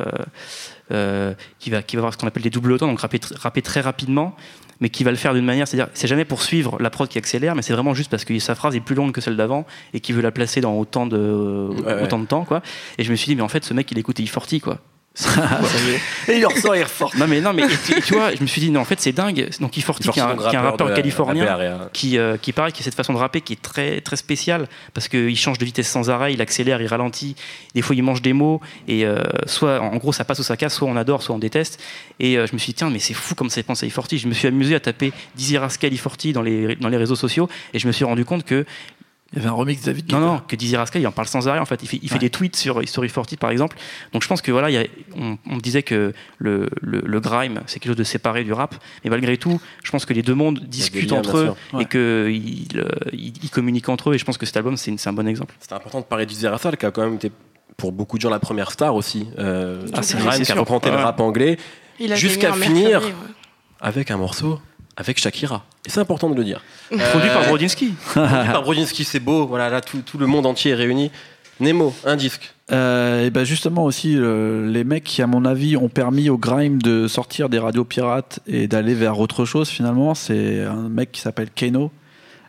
euh, 0.93 1.35
qui, 1.59 1.71
va, 1.71 1.83
qui 1.83 1.97
va 1.97 2.01
avoir 2.01 2.13
ce 2.13 2.19
qu'on 2.19 2.27
appelle 2.27 2.43
des 2.43 2.51
double 2.51 2.79
temps, 2.79 2.87
donc 2.87 3.01
rapper, 3.01 3.21
rapper 3.35 3.63
très 3.63 3.81
rapidement, 3.81 4.37
mais 4.81 4.89
qui 4.89 5.05
va 5.05 5.11
le 5.11 5.17
faire 5.17 5.35
d'une 5.35 5.45
manière, 5.45 5.67
c'est-à-dire, 5.67 5.93
c'est 5.95 6.07
jamais 6.07 6.25
pour 6.25 6.43
suivre 6.43 6.79
la 6.81 6.91
prod 6.91 7.09
qui 7.09 7.19
accélère, 7.19 7.55
mais 7.55 7.63
c'est 7.63 7.73
vraiment 7.73 7.95
juste 7.95 8.11
parce 8.11 8.25
que 8.25 8.39
sa 8.39 8.55
phrase 8.55 8.77
est 8.77 8.81
plus 8.81 8.95
longue 8.95 9.13
que 9.13 9.21
celle 9.21 9.37
d'avant 9.37 9.67
et 9.93 10.01
qu'il 10.01 10.15
veut 10.15 10.23
la 10.23 10.31
placer 10.31 10.61
dans 10.61 10.75
autant 10.79 11.07
de, 11.07 11.69
ouais. 11.85 12.03
autant 12.03 12.19
de 12.19 12.27
temps, 12.27 12.45
quoi. 12.45 12.63
Et 12.99 13.05
je 13.05 13.11
me 13.11 13.17
suis 13.17 13.27
dit, 13.27 13.37
mais 13.37 13.43
en 13.43 13.49
fait, 13.49 13.65
ce 13.65 13.75
mec, 13.75 13.91
il 13.91 13.99
écoute 13.99 14.21
E40, 14.21 14.61
quoi. 14.61 14.79
Et 16.29 16.39
il 16.39 16.47
ressort, 16.47 16.77
il 16.77 16.83
ressort. 16.83 17.13
Non, 17.17 17.27
mais 17.27 17.41
non, 17.41 17.53
mais 17.53 17.65
et 17.65 17.69
tu, 17.85 18.01
tu 18.01 18.15
vois, 18.15 18.35
je 18.35 18.41
me 18.41 18.47
suis 18.47 18.61
dit, 18.61 18.71
non, 18.71 18.81
en 18.81 18.85
fait, 18.85 19.01
c'est 19.01 19.13
dingue. 19.13 19.51
Donc, 19.61 19.73
E40, 19.73 20.11
qui 20.11 20.19
est 20.19 20.23
un, 20.23 20.37
qui 20.37 20.55
est 20.55 20.59
un 20.59 20.63
rappeur 20.63 20.93
californien 20.95 21.89
qui, 21.93 22.19
euh, 22.19 22.37
qui 22.37 22.53
pareil, 22.53 22.73
qui 22.73 22.83
a 22.83 22.85
cette 22.85 22.95
façon 22.95 23.13
de 23.13 23.19
rapper 23.19 23.41
qui 23.41 23.55
est 23.55 23.63
très, 23.63 24.01
très 24.01 24.17
spéciale 24.17 24.69
parce 24.95 25.09
qu'il 25.09 25.37
change 25.37 25.59
de 25.59 25.65
vitesse 25.65 25.89
sans 25.89 26.11
arrêt, 26.11 26.33
il 26.33 26.41
accélère, 26.41 26.81
il 26.81 26.87
ralentit, 26.87 27.37
des 27.75 27.83
fois 27.83 27.95
il 27.97 28.03
mange 28.03 28.23
des 28.23 28.33
mots 28.33 28.61
et 28.89 29.05
euh, 29.05 29.23
soit 29.47 29.81
en 29.81 29.97
gros 29.97 30.13
ça 30.13 30.25
passe 30.25 30.39
ou 30.39 30.43
ça 30.43 30.57
casse, 30.57 30.75
soit 30.75 30.89
on 30.89 30.97
adore, 30.97 31.23
soit 31.23 31.35
on 31.35 31.39
déteste. 31.39 31.81
Et 32.19 32.39
euh, 32.39 32.47
je 32.47 32.53
me 32.53 32.59
suis 32.59 32.73
dit, 32.73 32.75
tiens, 32.75 32.91
mais 32.91 32.99
c'est 32.99 33.15
fou 33.15 33.35
comme 33.35 33.51
ça 33.51 33.63
pense 33.63 33.83
à 33.83 33.87
E40. 33.87 34.19
Je 34.19 34.29
me 34.29 34.35
suis 34.35 34.49
amusé 34.49 34.75
à 34.75 34.81
taper 34.81 35.13
Dizzy 35.35 35.59
Rascal 35.59 35.93
E40 35.93 36.33
dans 36.33 36.43
les, 36.43 36.77
dans 36.77 36.89
les 36.89 36.97
réseaux 36.97 37.17
sociaux 37.17 37.49
et 37.73 37.79
je 37.79 37.87
me 37.87 37.93
suis 37.93 38.05
rendu 38.05 38.25
compte 38.25 38.45
que 38.45 38.65
Il 39.33 39.39
y 39.39 39.43
avait 39.43 39.49
un 39.49 39.53
remix 39.53 39.81
de 39.81 39.87
David 39.87 40.11
non, 40.11 40.19
Guetta. 40.19 40.33
non, 40.33 40.41
que 40.49 40.57
Dizzy 40.57 40.77
Rascal, 40.77 41.03
il 41.03 41.07
en 41.07 41.13
parle 41.13 41.29
sans 41.29 41.47
arrêt 41.47 41.61
en 41.61 41.65
fait. 41.65 41.81
Il 41.85 41.89
fait, 41.89 42.01
il 42.03 42.09
fait 42.09 42.15
Ouais. 42.15 42.19
des 42.19 42.31
tweets 42.31 42.57
sur 42.57 42.83
History 42.83 43.09
40 43.09 43.37
par 43.37 43.51
exemple. 43.51 43.77
Donc 44.13 44.23
je 44.25 44.29
pense 44.29 44.43
que 44.43 44.51
voilà, 44.51 44.71
il 44.71 44.75
y 44.75 44.77
a- 44.79 44.87
on, 45.49 45.57
disait 45.59 45.85
que 45.85 46.13
le, 46.39 46.69
le, 46.81 47.01
le 47.05 47.21
grime, 47.21 47.61
c'est 47.67 47.79
quelque 47.79 47.91
chose 47.93 47.97
de 47.97 48.03
séparé 48.03 48.43
du 48.43 48.53
rap. 48.53 48.75
Mais 49.05 49.11
malgré 49.11 49.37
tout, 49.37 49.61
je 49.85 49.91
pense 49.93 50.05
que 50.05 50.13
les 50.15 50.23
deux 50.23 50.35
mondes 50.35 50.59
discutent 50.67 51.13
liens, 51.13 51.19
entre 51.19 51.37
eux. 51.37 51.55
Ouais. 51.73 51.83
et 51.83 51.87
qu'ils 51.87 52.83
ils- 53.13 53.33
ils 53.45 53.51
communiquent 53.51 53.89
entre 53.89 54.11
eux. 54.11 54.15
Et 54.15 54.19
je 54.19 54.25
pense 54.25 54.37
que 54.37 54.47
cet 54.47 54.57
album, 54.57 54.77
c'est 54.77 55.07
un 55.07 55.13
bon 55.13 55.29
exemple. 55.29 55.55
C'était 55.61 55.75
important 55.75 56.01
de 56.01 56.07
parler 56.07 56.27
du 56.27 56.35
Zerasal 56.35 56.77
qui 56.77 56.87
a 56.87 56.91
quand 56.91 57.03
même 57.05 57.15
été 57.15 57.31
pour 57.77 57.93
beaucoup 57.93 58.17
de 58.17 58.23
gens 58.23 58.31
la 58.31 58.41
première 58.41 58.73
star 58.73 58.97
aussi. 58.97 59.29
Euh, 59.39 59.87
Ah, 59.93 60.03
c'est- 60.03 60.17
qui 60.19 60.51
a 60.53 60.55
représenté 60.57 60.91
le 60.91 60.97
rap 60.97 61.21
anglais 61.21 61.57
Jusqu'à 62.15 62.53
finir. 62.53 63.01
Avec 63.81 64.11
un 64.11 64.17
morceau 64.17 64.61
avec 64.97 65.19
Shakira. 65.19 65.65
Et 65.87 65.91
c'est 65.91 66.01
important 66.01 66.29
de 66.31 66.35
le 66.35 66.45
dire. 66.45 66.63
Produit 66.89 67.31
par 67.31 67.45
Brodinski. 67.47 67.95
Produit 68.11 68.53
par 68.53 68.63
Brodinski, 68.63 69.05
c'est 69.05 69.21
beau. 69.21 69.47
Voilà, 69.47 69.71
là 69.71 69.81
tout, 69.81 70.03
tout 70.05 70.19
le 70.19 70.27
monde 70.27 70.47
entier 70.47 70.73
est 70.73 70.75
réuni. 70.75 71.11
Nemo, 71.61 71.95
un 72.05 72.17
disque. 72.17 72.55
Euh, 72.73 73.27
et 73.27 73.31
ben 73.31 73.45
justement 73.45 73.85
aussi 73.85 74.15
euh, 74.17 74.71
les 74.71 74.85
mecs 74.85 75.05
qui 75.05 75.23
à 75.23 75.27
mon 75.27 75.45
avis 75.45 75.77
ont 75.77 75.89
permis 75.89 76.31
au 76.31 76.39
grime 76.39 76.81
de 76.81 77.09
sortir 77.09 77.49
des 77.49 77.59
radios 77.59 77.85
pirates 77.85 78.39
et 78.47 78.69
d'aller 78.69 78.95
vers 78.95 79.19
autre 79.19 79.45
chose 79.45 79.69
finalement 79.69 80.15
c'est 80.15 80.63
un 80.63 80.89
mec 80.89 81.11
qui 81.11 81.21
s'appelle 81.21 81.49
Keno 81.51 81.91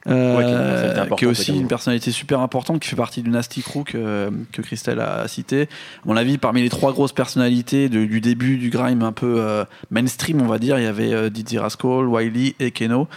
euh, 0.07 0.37
Ouais, 0.37 1.15
qui 1.17 1.25
est 1.25 1.27
aussi 1.27 1.55
une 1.55 1.67
personnalité 1.67 2.11
super 2.11 2.39
importante 2.39 2.79
qui 2.81 2.89
fait 2.89 2.95
partie 2.95 3.21
du 3.21 3.29
Nasty 3.29 3.61
Crew 3.61 3.83
que, 3.85 4.31
que 4.51 4.61
Christelle 4.61 4.99
a 4.99 5.27
cité. 5.27 5.63
À 5.63 5.67
mon 6.05 6.17
avis 6.17 6.37
parmi 6.37 6.61
les 6.61 6.69
trois 6.69 6.91
grosses 6.91 7.13
personnalités 7.13 7.87
de- 7.89 8.05
du 8.05 8.19
début 8.21 8.57
du 8.57 8.69
grime 8.69 9.03
un 9.03 9.11
peu 9.11 9.35
euh, 9.39 9.63
mainstream 9.91 10.41
on 10.41 10.47
va 10.47 10.57
dire 10.57 10.79
il 10.79 10.83
y 10.83 10.87
avait 10.87 11.13
euh, 11.13 11.29
Dizzy 11.29 11.57
Rascal, 11.59 12.07
Wiley 12.07 12.55
et 12.59 12.71
Keno. 12.71 13.07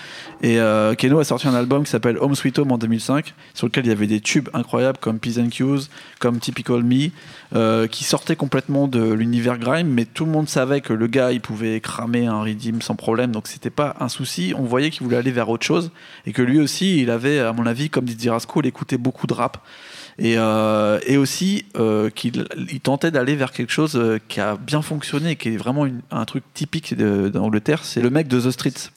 Et 0.43 0.61
euh, 0.61 0.95
Keno 0.95 1.19
a 1.21 1.25
sorti 1.25 1.49
un 1.49 1.55
album 1.55 1.85
qui 1.85 1.91
s'appelle 1.91 2.19
Home 2.19 2.35
Sweet 2.35 2.59
Home 2.59 2.73
en 2.73 2.79
2005 2.79 3.35
sur 3.55 3.67
lequel 3.67 3.87
il 3.87 3.89
y 3.89 3.93
avait 3.93 4.07
des 4.07 4.21
tubes 4.21 4.49
incroyables 4.53 4.99
comme 5.01 5.19
Peace 5.19 5.39
and 5.39 5.49
Cues 5.51 5.89
comme 6.19 6.39
Typical 6.39 6.83
Me 6.83 7.11
euh, 7.55 7.87
qui 7.87 8.05
sortait 8.05 8.37
complètement 8.37 8.89
de 8.89 9.13
l'univers 9.13 9.59
grime, 9.59 9.89
mais 9.89 10.05
tout 10.05 10.25
le 10.25 10.31
monde 10.33 10.49
savait 10.49 10.81
que 10.81 10.93
le 10.93 11.07
gars 11.07 11.33
il 11.33 11.41
pouvait 11.41 11.81
cramer 11.81 12.27
un 12.27 12.43
redeem 12.43 12.83
sans 12.83 12.97
problème, 12.97 13.31
donc 13.31 13.47
c'était 13.47 13.71
pas 13.71 13.95
un 14.01 14.09
souci. 14.09 14.53
On 14.59 14.65
voyait 14.65 14.91
qu'il 14.91 15.05
voulait 15.05 15.17
aller 15.19 15.31
vers 15.31 15.49
autre 15.49 15.65
chose 15.65 15.91
et 16.27 16.33
que 16.33 16.43
lui 16.43 16.59
aussi, 16.61 16.74
il 16.83 17.11
avait, 17.11 17.39
à 17.39 17.53
mon 17.53 17.67
avis, 17.67 17.91
comme 17.91 18.05
dit 18.05 18.29
Rasco, 18.29 18.61
il 18.61 18.67
écoutait 18.67 18.99
beaucoup 18.99 19.27
de 19.27 19.35
rap. 19.35 19.59
Et, 20.19 20.35
euh, 20.37 21.01
et 21.07 21.17
aussi 21.17 21.65
euh, 21.77 22.09
qu'il 22.09 22.47
il 22.71 22.81
tentait 22.81 23.11
d'aller 23.11 23.35
vers 23.35 23.51
quelque 23.51 23.73
chose 23.73 23.97
euh, 23.97 24.19
qui 24.29 24.41
a 24.41 24.57
bien 24.57 24.81
fonctionné, 24.81 25.35
qui 25.35 25.49
est 25.49 25.57
vraiment 25.57 25.87
un 26.11 26.25
truc 26.25 26.45
typique 26.55 26.95
d'Angleterre, 26.95 27.85
c'est 27.85 28.01
le 28.01 28.11
mec 28.11 28.29
de 28.29 28.41
The 28.41 28.51
Streets. 28.51 28.91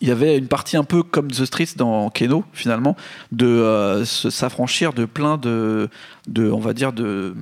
Il 0.00 0.08
y 0.08 0.12
avait 0.12 0.38
une 0.38 0.46
partie 0.46 0.76
un 0.76 0.84
peu 0.84 1.02
comme 1.02 1.30
The 1.30 1.44
Streets 1.44 1.74
dans 1.76 2.08
Keno, 2.08 2.44
finalement, 2.52 2.96
de 3.32 4.02
s'affranchir 4.06 4.94
de 4.94 5.04
plein 5.04 5.36
de, 5.36 5.90
de, 6.26 6.50
on 6.50 6.60
va 6.60 6.72
dire, 6.72 6.94
de 6.94 7.34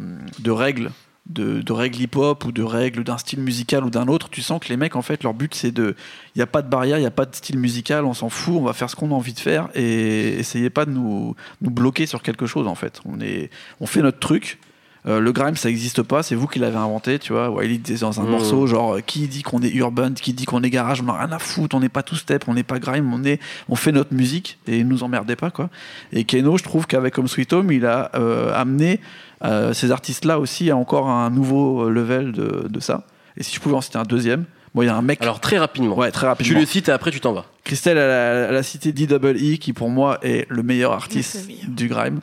règles, 0.51 0.91
de, 1.29 1.73
règles 1.73 2.01
hip-hop 2.01 2.45
ou 2.45 2.53
de 2.53 2.63
règles 2.63 3.05
d'un 3.05 3.19
style 3.19 3.41
musical 3.41 3.85
ou 3.85 3.91
d'un 3.91 4.09
autre. 4.09 4.29
Tu 4.29 4.43
sens 4.43 4.61
que 4.61 4.69
les 4.69 4.77
mecs, 4.77 4.97
en 4.97 5.03
fait, 5.03 5.23
leur 5.23 5.35
but, 5.35 5.55
c'est 5.55 5.73
de. 5.73 5.95
Il 6.35 6.39
n'y 6.39 6.43
a 6.43 6.47
pas 6.47 6.63
de 6.63 6.69
barrière, 6.69 6.99
il 6.99 7.03
n'y 7.03 7.07
a 7.07 7.11
pas 7.13 7.27
de 7.27 7.35
style 7.35 7.59
musical, 7.59 8.05
on 8.05 8.15
s'en 8.15 8.29
fout, 8.29 8.55
on 8.57 8.65
va 8.65 8.73
faire 8.73 8.91
ce 8.91 8.97
qu'on 8.97 9.11
a 9.11 9.15
envie 9.15 9.33
de 9.33 9.41
faire 9.41 9.69
et 9.75 10.39
essayez 10.39 10.71
pas 10.71 10.85
de 10.85 10.91
nous, 10.91 11.35
nous 11.61 11.71
bloquer 11.71 12.07
sur 12.07 12.23
quelque 12.23 12.47
chose, 12.47 12.67
en 12.67 12.75
fait. 12.75 13.01
On, 13.05 13.21
est, 13.21 13.51
on 13.81 13.87
fait 13.87 14.03
notre 14.03 14.19
truc. 14.19 14.59
Euh, 15.07 15.21
le 15.21 15.33
grime, 15.33 15.57
ça 15.57 15.69
n'existe 15.69 16.03
pas, 16.03 16.23
c'est 16.23 16.35
vous 16.35 16.47
qui 16.47 16.59
l'avez 16.59 16.77
inventé, 16.77 17.19
tu 17.19 17.33
vois. 17.33 17.51
Wiley 17.51 17.79
disait 17.79 18.01
dans 18.01 18.21
un 18.21 18.25
Mmh. 18.25 18.31
morceau, 18.31 18.67
genre, 18.67 18.97
euh, 18.97 19.01
qui 19.01 19.29
dit 19.29 19.43
qu'on 19.43 19.63
est 19.63 19.71
urban, 19.71 20.13
qui 20.13 20.33
dit 20.33 20.45
qu'on 20.45 20.63
est 20.63 20.71
garage, 20.71 21.01
on 21.01 21.05
n'a 21.05 21.13
rien 21.15 21.31
à 21.33 21.39
foutre, 21.39 21.77
on 21.77 21.81
n'est 21.81 21.89
pas 21.89 22.03
tout 22.03 22.17
step, 22.17 22.45
on 22.49 22.55
n'est 22.55 22.65
pas 22.65 22.79
grime, 22.79 23.13
on, 23.13 23.23
est, 23.25 23.41
on 23.69 23.77
fait 23.77 23.93
notre 23.93 24.13
musique 24.13 24.59
et 24.67 24.83
nous 24.85 25.03
emmerdez 25.05 25.37
pas, 25.37 25.51
quoi. 25.51 25.71
Et 26.13 26.25
Keno, 26.25 26.59
je 26.59 26.65
trouve 26.65 26.87
qu'avec 26.87 27.17
Home 27.19 27.29
Sweet 27.29 27.53
Home, 27.53 27.71
il 27.71 27.87
a 27.87 28.11
euh, 28.17 28.53
amené 28.55 29.01
euh, 29.45 29.73
ces 29.73 29.93
artistes-là 29.93 30.41
aussi 30.41 30.71
à 30.71 30.77
encore 30.77 31.09
un 31.09 31.31
nouveau 31.31 31.89
level 31.89 32.33
de, 32.33 32.67
de 32.69 32.81
ça. 32.81 33.05
Et 33.37 33.43
si 33.45 33.55
je 33.55 33.61
pouvais 33.61 33.77
en 33.77 33.81
citer 33.81 33.99
un 33.99 34.03
deuxième, 34.03 34.45
moi, 34.75 34.85
il 34.85 34.89
y 34.89 34.91
a 34.91 34.97
un 34.97 35.03
mec. 35.03 35.23
Alors 35.23 35.41
très 35.41 35.59
rapidement. 35.59 35.97
ouais, 35.97 36.11
très 36.11 36.23
tu 36.23 36.27
rapidement. 36.27 36.59
le 36.61 36.67
cites 36.67 36.89
et 36.89 36.93
après 36.93 37.11
tu 37.11 37.21
t'en 37.21 37.33
vas. 37.33 37.47
Christelle, 37.65 37.97
elle 37.97 38.11
a, 38.11 38.49
elle 38.51 38.57
a 38.57 38.63
cité 38.63 38.93
D-Double-E, 38.93 39.57
qui 39.57 39.73
pour 39.73 39.89
moi 39.91 40.19
est 40.23 40.47
le 40.51 40.63
meilleur 40.63 40.93
artiste 40.93 41.43
le 41.43 41.47
meilleur. 41.55 41.69
du 41.71 41.89
grime, 41.89 42.21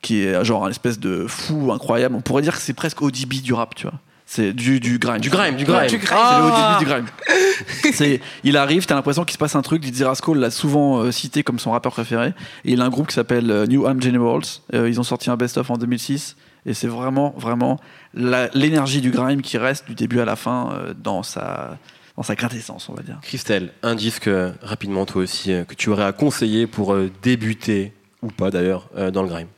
qui 0.00 0.22
est 0.24 0.44
genre 0.44 0.64
un 0.66 0.70
espèce 0.70 0.98
de 0.98 1.26
fou 1.28 1.70
incroyable. 1.72 2.14
On 2.16 2.20
pourrait 2.20 2.42
dire 2.42 2.54
que 2.56 2.62
c'est 2.62 2.72
presque 2.72 3.02
ODB 3.02 3.42
du 3.42 3.52
rap, 3.52 3.74
tu 3.74 3.86
vois. 3.86 3.98
C'est 4.24 4.52
du, 4.54 4.80
du 4.80 4.98
grime. 4.98 5.18
Du 5.20 5.28
grime, 5.28 5.56
du 5.56 5.64
grime. 5.64 5.86
Du 5.88 5.98
grime. 5.98 6.08
C'est 6.08 6.38
le 6.38 6.50
Ah. 6.52 6.76
ODB 6.78 6.84
du 6.86 6.90
grime. 6.90 7.06
C'est- 7.92 8.20
il 8.44 8.56
arrive, 8.56 8.86
t'as 8.86 8.94
l'impression 8.94 9.24
qu'il 9.24 9.34
se 9.34 9.38
passe 9.38 9.54
un 9.56 9.62
truc. 9.62 9.82
Dizzy 9.82 10.04
Rascal 10.04 10.38
l'a 10.38 10.50
souvent 10.50 11.00
euh, 11.00 11.12
cité 11.12 11.42
comme 11.42 11.58
son 11.58 11.72
rappeur 11.72 11.92
préféré. 11.92 12.28
Et 12.64 12.72
il 12.72 12.80
a 12.80 12.84
un 12.84 12.88
groupe 12.88 13.08
qui 13.08 13.14
s'appelle 13.14 13.50
euh, 13.50 13.66
New 13.66 13.86
Am 13.86 14.00
Generals. 14.00 14.42
Euh, 14.72 14.88
ils 14.88 14.98
ont 14.98 15.02
sorti 15.02 15.28
un 15.28 15.36
best-of 15.36 15.70
en 15.70 15.76
2006. 15.76 16.36
Et 16.64 16.72
c'est 16.74 16.86
vraiment, 16.86 17.34
vraiment 17.36 17.78
la- 18.14 18.48
l'énergie 18.54 19.00
du 19.02 19.10
grime 19.10 19.42
qui 19.42 19.58
reste 19.58 19.86
du 19.86 19.94
début 19.94 20.20
à 20.20 20.24
la 20.24 20.36
fin 20.36 20.72
euh, 20.72 20.94
dans 20.96 21.22
sa, 21.22 21.76
dans 22.16 22.22
sa 22.22 22.34
quintessence, 22.36 22.88
on 22.88 22.94
va 22.94 23.02
dire. 23.02 23.18
Christelle, 23.22 23.70
un 23.82 23.94
disque 23.96 24.30
rapidement 24.62 25.04
toi 25.04 25.22
aussi 25.22 25.52
que 25.68 25.74
tu 25.74 25.90
aurais 25.90 26.04
à 26.04 26.12
conseiller 26.12 26.66
pour 26.66 26.96
débuter 27.22 27.92
ou 28.22 28.28
pas 28.28 28.50
d'ailleurs 28.50 28.88
dans 29.12 29.22
le 29.22 29.28
grime 29.28 29.48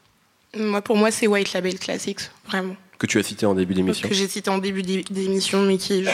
Moi, 0.56 0.82
pour 0.82 0.96
moi, 0.96 1.10
c'est 1.10 1.26
White 1.26 1.52
Label 1.52 1.78
Classics, 1.78 2.20
vraiment. 2.46 2.76
que 2.98 3.06
tu 3.06 3.18
as 3.18 3.22
cité 3.22 3.44
en 3.46 3.54
début 3.54 3.74
d'émission. 3.74 4.08
Que 4.08 4.14
j'ai 4.14 4.28
cité 4.28 4.50
en 4.50 4.58
début 4.58 4.82
d'é- 4.82 5.04
d'émission, 5.10 5.62
mais 5.62 5.76
qui. 5.78 6.04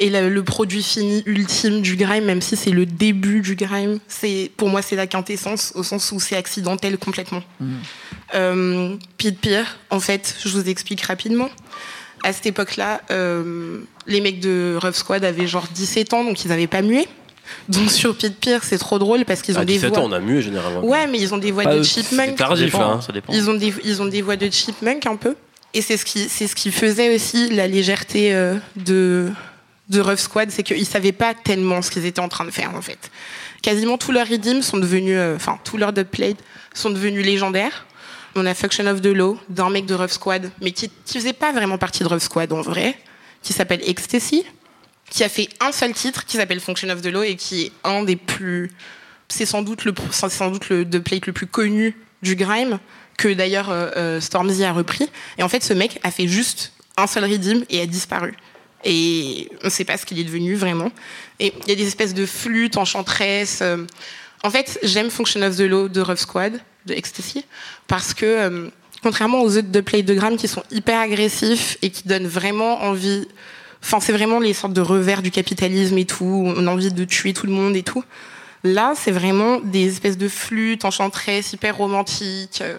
Et 0.00 0.10
le, 0.10 0.28
le 0.28 0.44
produit 0.44 0.82
fini 0.82 1.22
ultime 1.26 1.80
du 1.82 1.96
grime, 1.96 2.24
même 2.24 2.40
si 2.40 2.54
c'est 2.56 2.70
le 2.70 2.86
début 2.86 3.40
du 3.40 3.56
grime, 3.56 3.98
c'est 4.06 4.50
pour 4.56 4.68
moi 4.68 4.80
c'est 4.80 4.94
la 4.94 5.08
quintessence 5.08 5.72
au 5.74 5.82
sens 5.82 6.12
où 6.12 6.20
c'est 6.20 6.36
accidentel 6.36 6.98
complètement. 6.98 7.42
Euh, 8.34 8.96
Pete 9.16 9.40
Peer, 9.40 9.64
en 9.90 9.98
fait, 10.00 10.36
je 10.44 10.48
vous 10.50 10.68
explique 10.68 11.00
rapidement. 11.02 11.48
À 12.24 12.32
cette 12.32 12.46
époque-là, 12.46 13.00
euh, 13.10 13.80
les 14.06 14.20
mecs 14.20 14.40
de 14.40 14.76
Rough 14.80 14.94
Squad 14.94 15.24
avaient 15.24 15.46
genre 15.46 15.66
17 15.74 16.12
ans, 16.14 16.24
donc 16.24 16.44
ils 16.44 16.48
n'avaient 16.48 16.66
pas 16.66 16.82
mué. 16.82 17.06
Donc 17.68 17.90
sur 17.90 18.16
Pete 18.16 18.38
Peer, 18.40 18.60
c'est 18.64 18.78
trop 18.78 18.98
drôle 18.98 19.24
parce 19.24 19.42
qu'ils 19.42 19.56
ont 19.58 19.62
À 19.62 19.64
des 19.64 19.74
17 19.74 19.90
voix. 19.90 19.98
ans, 20.00 20.06
on 20.08 20.12
a 20.12 20.20
mué 20.20 20.40
généralement. 20.42 20.84
Ouais, 20.84 21.06
mais 21.06 21.18
ils 21.18 21.34
ont 21.34 21.38
des 21.38 21.50
voix 21.52 21.64
Pas 21.64 21.76
de 21.76 21.82
chipmunk. 21.82 22.30
C'est 22.30 22.34
tardif, 22.36 22.72
Ça 22.72 22.78
dépend, 22.78 22.90
hein. 22.92 23.00
ça 23.00 23.12
dépend. 23.12 23.32
Ils 23.32 23.48
ont 23.50 23.54
des, 23.54 23.72
ils 23.84 24.00
ont 24.02 24.06
des 24.06 24.22
voix 24.22 24.36
de 24.36 24.50
chipmunk 24.50 25.06
un 25.06 25.16
peu. 25.16 25.34
Et 25.74 25.82
c'est 25.82 25.96
ce 25.96 26.04
qui, 26.04 26.28
c'est 26.28 26.46
ce 26.46 26.54
qui 26.54 26.70
faisait 26.70 27.14
aussi 27.14 27.50
la 27.50 27.66
légèreté 27.66 28.34
euh, 28.34 28.54
de, 28.76 29.30
de 29.90 30.00
Rough 30.00 30.16
Squad, 30.16 30.50
c'est 30.50 30.62
qu'ils 30.62 30.86
savaient 30.86 31.12
pas 31.12 31.34
tellement 31.34 31.82
ce 31.82 31.90
qu'ils 31.90 32.06
étaient 32.06 32.20
en 32.20 32.28
train 32.28 32.44
de 32.46 32.50
faire 32.50 32.74
en 32.74 32.80
fait. 32.82 32.98
Quasiment 33.60 33.98
tous 33.98 34.12
leurs 34.12 34.28
redeems 34.28 34.62
sont 34.62 34.78
devenus, 34.78 35.16
euh, 35.18 35.36
enfin 35.36 35.58
tous 35.64 35.76
leurs 35.76 35.92
dubplates 35.92 36.38
sont 36.74 36.90
devenus 36.90 37.24
légendaires. 37.24 37.86
On 38.34 38.46
a 38.46 38.54
Function 38.54 38.86
of 38.86 39.02
the 39.02 39.06
Law 39.06 39.36
d'un 39.48 39.68
mec 39.68 39.84
de 39.84 39.94
Rough 39.94 40.10
Squad, 40.10 40.50
mais 40.62 40.70
qui, 40.72 40.90
qui 41.04 41.18
faisait 41.18 41.32
pas 41.32 41.52
vraiment 41.52 41.76
partie 41.76 42.02
de 42.04 42.08
Rough 42.08 42.20
Squad 42.20 42.52
en 42.52 42.60
vrai, 42.62 42.94
qui 43.42 43.52
s'appelle 43.52 43.80
Ecstasy, 43.84 44.44
qui 45.10 45.24
a 45.24 45.28
fait 45.28 45.48
un 45.60 45.72
seul 45.72 45.92
titre 45.92 46.24
qui 46.24 46.36
s'appelle 46.36 46.60
Function 46.60 46.88
of 46.90 47.02
the 47.02 47.06
Law 47.06 47.22
et 47.22 47.36
qui 47.36 47.62
est 47.62 47.72
un 47.84 48.02
des 48.02 48.16
plus 48.16 48.70
c'est 49.28 49.46
sans 49.46 49.62
doute 49.62 49.84
le 49.84 49.94
sans 50.10 50.50
doute 50.50 50.68
le 50.68 50.84
dubplate 50.84 51.26
le 51.26 51.32
plus 51.32 51.46
connu 51.46 51.96
du 52.22 52.34
grime 52.34 52.78
que 53.16 53.28
d'ailleurs 53.28 53.70
euh, 53.70 53.90
euh, 53.96 54.20
Stormzy 54.20 54.64
a 54.64 54.72
repris. 54.72 55.08
Et 55.36 55.42
en 55.42 55.48
fait 55.48 55.62
ce 55.62 55.74
mec 55.74 56.00
a 56.02 56.10
fait 56.10 56.28
juste 56.28 56.72
un 56.96 57.06
seul 57.06 57.24
redeem 57.24 57.64
et 57.68 57.80
a 57.80 57.86
disparu. 57.86 58.34
Et 58.84 59.50
on 59.62 59.66
ne 59.66 59.70
sait 59.70 59.84
pas 59.84 59.96
ce 59.96 60.06
qu'il 60.06 60.18
est 60.18 60.24
devenu 60.24 60.54
vraiment. 60.54 60.90
Et 61.40 61.52
il 61.62 61.68
y 61.68 61.72
a 61.72 61.74
des 61.74 61.86
espèces 61.86 62.14
de 62.14 62.26
flûtes 62.26 62.76
enchanteresses 62.76 63.60
euh. 63.60 63.84
en 64.42 64.50
fait 64.50 64.78
j'aime 64.82 65.10
Function 65.10 65.42
of 65.42 65.56
the 65.56 65.60
Law 65.60 65.88
de 65.88 66.00
Rough 66.00 66.18
Squad 66.18 66.60
de 66.86 66.94
Ecstasy 66.94 67.44
parce 67.86 68.14
que 68.14 68.24
euh, 68.24 68.68
contrairement 69.02 69.42
aux 69.42 69.56
autres 69.56 69.68
dubplates 69.68 70.06
de 70.06 70.14
grime 70.14 70.36
qui 70.36 70.48
sont 70.48 70.62
hyper 70.70 71.00
agressifs 71.00 71.76
et 71.82 71.90
qui 71.90 72.08
donnent 72.08 72.26
vraiment 72.26 72.82
envie 72.82 73.26
Enfin, 73.82 74.00
c'est 74.00 74.12
vraiment 74.12 74.40
les 74.40 74.52
sortes 74.54 74.72
de 74.72 74.80
revers 74.80 75.22
du 75.22 75.30
capitalisme 75.30 75.96
et 75.98 76.04
tout. 76.04 76.44
On 76.56 76.66
a 76.66 76.70
envie 76.70 76.90
de 76.92 77.04
tuer 77.04 77.32
tout 77.32 77.46
le 77.46 77.52
monde 77.52 77.76
et 77.76 77.82
tout. 77.82 78.04
Là, 78.64 78.92
c'est 78.96 79.12
vraiment 79.12 79.60
des 79.60 79.86
espèces 79.88 80.18
de 80.18 80.28
flûtes 80.28 80.84
enchanteresses, 80.84 81.52
hyper 81.52 81.76
romantiques. 81.76 82.60
euh, 82.60 82.78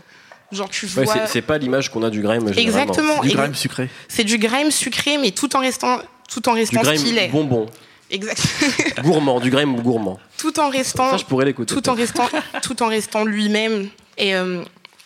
Genre, 0.52 0.70
tu 0.70 0.88
vois. 0.88 1.06
c'est- 1.06 1.28
c'est 1.28 1.42
pas 1.44 1.58
l'image 1.60 1.90
qu'on 1.92 2.02
a 2.04 2.10
du 2.10 2.22
grime 2.22 2.52
généralement. 2.54 2.82
Exactement. 2.92 3.22
Du 3.22 3.30
grime 3.30 3.54
sucré. 3.56 3.88
C'est 4.08 4.24
du 4.24 4.38
grime 4.40 4.72
sucré, 4.72 5.18
mais 5.20 5.30
tout 5.32 5.56
en 5.56 5.60
restant, 5.60 6.00
tout 6.28 6.50
en 6.50 6.54
Du 6.54 6.60
restant 6.62 6.82
grime 6.82 6.98
stylé. 6.98 7.28
bonbon. 7.32 7.68
Exact. 8.12 8.42
Gourmand, 9.04 9.40
du 9.40 9.52
grime 9.52 9.80
gourmand. 9.82 10.20
tout 10.40 10.60
en 10.60 10.70
restant 10.70 11.12
Ça, 11.12 11.18
je 11.18 11.26
pourrais 11.26 11.46
l'écouter. 11.46 11.74
tout 11.76 11.88
en 11.88 11.94
restant 11.94 12.28
tout 12.64 12.82
en 12.82 12.88
restant 12.88 13.24
lui-même 13.24 13.88
et 14.18 14.34
euh, 14.36 14.64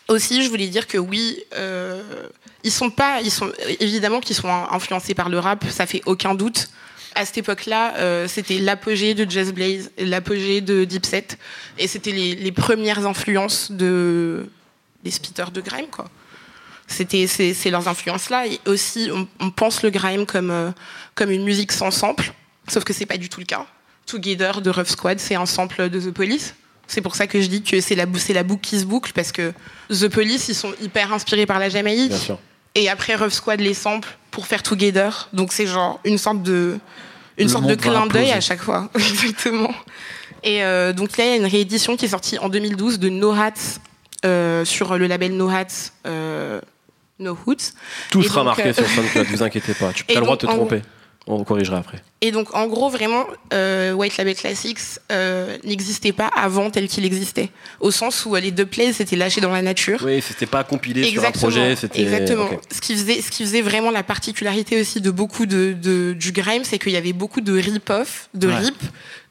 aussi 0.08 0.42
je 0.46 0.50
voulais 0.50 0.68
dire 0.68 0.88
que 0.88 0.98
oui 0.98 1.38
euh, 1.54 2.02
ils 2.64 2.72
sont 2.72 2.90
pas 2.90 3.22
ils 3.22 3.32
sont 3.32 3.52
évidemment 3.80 4.20
qu'ils 4.20 4.36
sont 4.36 4.50
influencés 4.50 5.14
par 5.14 5.30
le 5.30 5.40
rap 5.40 5.66
ça 5.70 5.86
fait 5.86 6.02
aucun 6.06 6.36
doute 6.36 6.70
à 7.16 7.26
cette 7.26 7.38
époque-là, 7.38 7.96
euh, 7.98 8.28
c'était 8.28 8.60
l'apogée 8.60 9.14
de 9.14 9.30
Jazz 9.30 9.54
Blaze, 9.54 9.92
l'apogée 9.98 10.62
de 10.62 10.84
Dipset, 10.84 11.28
et 11.78 11.88
c'était 11.88 12.12
les, 12.12 12.52
premières 12.52 13.06
influences 13.06 13.72
de 13.72 14.50
des 15.04 15.12
spitters 15.12 15.52
de 15.52 15.62
grime, 15.62 15.88
quoi. 15.92 16.10
C'était 16.88 17.28
c'est 17.28 17.70
leurs 17.70 17.88
influences 17.88 18.30
là, 18.30 18.46
et 18.48 18.60
aussi 18.66 19.10
on, 19.40 19.50
pense 19.52 19.84
le 19.84 19.90
grime 19.90 20.26
comme 20.26 20.52
euh, 20.52 20.72
comme 21.16 21.32
une 21.32 21.44
musique 21.44 21.72
sans 21.72 21.92
sample, 21.92 22.34
sauf 22.68 22.84
que 22.84 22.94
c'est 22.94 23.06
pas 23.06 23.18
du 23.18 23.30
tout 23.30 23.40
le 23.40 23.46
cas. 23.46 23.66
Together 24.06 24.62
de 24.62 24.70
Rough 24.70 24.88
Squad, 24.88 25.20
c'est 25.20 25.36
un 25.36 25.46
sample 25.46 25.90
de 25.90 26.00
The 26.00 26.12
Police. 26.12 26.56
C'est 26.88 27.02
pour 27.02 27.16
ça 27.16 27.26
que 27.26 27.42
je 27.42 27.48
dis 27.48 27.64
que 27.64 27.80
c'est 27.80 27.96
la, 27.96 28.06
bou- 28.06 28.20
la 28.30 28.44
boucle 28.44 28.62
qui 28.62 28.80
se 28.80 28.86
boucle, 28.86 29.14
parce 29.14 29.32
que 29.32 29.54
The 29.90 30.10
Police, 30.10 30.50
ils 30.50 30.56
sont 30.56 30.74
hyper 30.82 31.14
inspirés 31.14 31.46
par 31.46 31.58
la 31.58 31.70
Jamaïque. 31.70 32.10
Bien 32.10 32.18
sûr. 32.18 32.40
Et 32.76 32.90
après, 32.90 33.16
Rough 33.16 33.30
Squad 33.30 33.60
les 33.60 33.74
sample 33.74 34.10
pour 34.32 34.48
faire 34.48 34.64
Together. 34.64 35.30
Donc 35.34 35.54
c'est 35.54 35.68
genre 35.68 36.00
une 36.04 36.18
sorte 36.18 36.42
de, 36.42 36.80
une 37.38 37.46
Le 37.46 37.50
sorte 37.50 37.66
de 37.66 37.76
clin 37.76 38.08
d'œil 38.08 38.32
à 38.32 38.42
chaque 38.42 38.62
fois. 38.62 38.90
Exactement. 38.96 39.74
Et 40.44 40.64
euh, 40.64 40.92
donc 40.94 41.18
là, 41.18 41.26
il 41.26 41.30
y 41.30 41.34
a 41.34 41.36
une 41.38 41.46
réédition 41.46 41.96
qui 41.96 42.06
est 42.06 42.10
sortie 42.10 42.38
en 42.40 42.50
2012 42.50 43.00
de 43.00 43.10
No 43.10 43.32
Hats 43.32 43.80
euh, 44.26 44.66
sur 44.66 44.98
le 44.98 45.08
label 45.08 45.36
No 45.36 45.50
Hats, 45.50 45.92
euh, 46.06 46.60
No 47.20 47.38
Hoods. 47.46 47.74
Tout 48.10 48.22
Et 48.22 48.28
sera 48.28 48.44
donc, 48.44 48.58
marqué 48.58 48.74
sur 48.74 48.88
SoundCloud, 48.88 49.28
vous 49.28 49.44
inquiétez 49.44 49.74
pas. 49.74 49.94
Tu 49.94 50.04
as 50.10 50.16
le 50.16 50.22
droit 50.22 50.36
de 50.36 50.42
te 50.42 50.46
tromper. 50.48 50.82
On 51.26 51.44
corrigera 51.46 51.78
après. 51.78 52.02
Et 52.20 52.32
donc, 52.32 52.54
en 52.54 52.68
gros, 52.68 52.90
vraiment, 52.90 53.26
euh, 53.54 53.94
White 53.94 54.18
Label 54.18 54.36
Classics 54.36 54.78
euh, 55.12 55.58
n'existait 55.64 56.12
pas 56.12 56.28
avant 56.28 56.70
tel 56.70 56.88
qu'il 56.90 57.06
existait. 57.06 57.50
Au 57.80 57.92
sens 57.92 58.26
où 58.26 58.36
euh, 58.36 58.40
les 58.42 58.52
deux 58.52 58.66
plays 58.66 58.90
étaient 59.00 59.16
lâchés 59.16 59.40
dans 59.40 59.52
la 59.52 59.62
nature. 59.62 60.02
Oui, 60.06 60.22
c'était 60.22 60.46
pas 60.46 60.64
compilé 60.66 61.04
sur 61.06 61.24
un 61.24 61.32
projet, 61.32 61.76
c'était. 61.78 62.02
Exactement. 62.02 62.46
ok. 62.46 62.60
Ce, 62.72 62.82
qui 62.82 62.94
faisait, 62.96 63.22
ce 63.22 63.32
qui 63.32 63.44
faisait 63.44 63.62
vraiment 63.62 63.90
la 63.92 64.04
particularité 64.04 64.80
aussi 64.82 65.00
de 65.00 65.12
beaucoup 65.12 65.46
de, 65.46 65.74
de- 65.82 66.14
du 66.14 66.32
grime, 66.34 66.64
c'est 66.66 66.78
qu'il 66.80 66.92
y 66.92 66.98
avait 66.98 67.14
beaucoup 67.14 67.40
de 67.42 67.54
rip-off, 67.58 68.30
de 68.34 68.48
Ouais. 68.48 68.58
rip, 68.58 68.82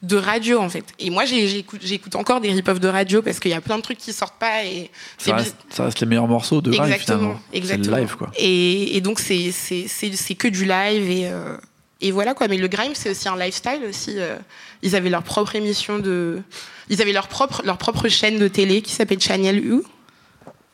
de 0.01 0.15
radio 0.17 0.59
en 0.59 0.69
fait. 0.69 0.85
Et 0.99 1.09
moi, 1.11 1.23
j'écoute 1.25 2.15
encore 2.15 2.41
des 2.41 2.51
rip-off 2.51 2.79
de 2.79 2.87
radio 2.87 3.21
parce 3.21 3.39
qu'il 3.39 3.51
y 3.51 3.55
a 3.55 3.61
plein 3.61 3.77
de 3.77 3.83
trucs 3.83 3.99
qui 3.99 4.13
sortent 4.13 4.39
pas 4.39 4.63
et 4.65 4.89
c'est 5.17 5.29
Ça 5.29 5.35
reste, 5.37 5.55
ça 5.69 5.85
reste 5.85 5.99
les 5.99 6.07
meilleurs 6.07 6.27
morceaux 6.27 6.61
de 6.61 6.71
grime 6.71 6.83
Exactement, 6.83 7.17
finalement. 7.19 7.39
C'est 7.51 7.57
exactement. 7.57 7.95
le 7.97 8.01
live 8.01 8.15
quoi. 8.17 8.31
Et, 8.37 8.97
et 8.97 9.01
donc 9.01 9.19
c'est 9.19 9.51
c'est 9.51 9.85
c'est 9.87 10.11
c'est 10.13 10.35
que 10.35 10.47
du 10.47 10.65
live 10.65 11.09
et 11.09 11.27
euh, 11.27 11.55
et 12.05 12.11
voilà 12.11 12.33
quoi. 12.33 12.47
Mais 12.47 12.57
le 12.57 12.67
grime 12.67 12.93
c'est 12.93 13.09
aussi 13.09 13.27
un 13.27 13.37
lifestyle 13.37 13.81
aussi. 13.89 14.15
euh. 14.17 14.37
ils 14.81 14.95
avaient 14.95 15.09
leur 15.09 15.23
propre 15.23 15.55
émission 15.55 15.97
de, 15.99 16.41
ils 16.89 17.01
avaient 17.01 17.13
leur 17.13 17.27
propre 17.27 17.61
leur 17.65 17.77
propre 17.77 18.07
chaîne 18.09 18.37
de 18.39 18.47
télé 18.47 18.81
qui 18.81 18.91
s'appelle 18.93 19.19
Channel 19.19 19.57
U 19.65 19.81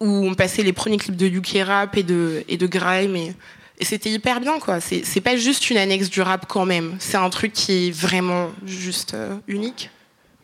où 0.01 0.07
on 0.27 0.33
passait 0.33 0.63
les 0.63 0.73
premiers 0.73 0.97
clips 0.97 1.15
de 1.17 1.27
UK 1.27 1.59
rap 1.65 1.97
et 1.97 2.03
de 2.03 2.43
et 2.47 2.57
de 2.57 2.67
grime 2.67 3.15
et, 3.15 3.33
et 3.79 3.85
c'était 3.85 4.09
hyper 4.09 4.39
bien 4.41 4.59
quoi. 4.59 4.79
C'est 4.81 5.03
c'est 5.05 5.21
pas 5.21 5.35
juste 5.37 5.69
une 5.69 5.77
annexe 5.77 6.09
du 6.09 6.21
rap 6.21 6.45
quand 6.47 6.65
même. 6.65 6.95
C'est 6.99 7.17
un 7.17 7.29
truc 7.29 7.53
qui 7.53 7.87
est 7.87 7.91
vraiment 7.91 8.49
juste 8.65 9.13
euh, 9.13 9.35
unique. 9.47 9.89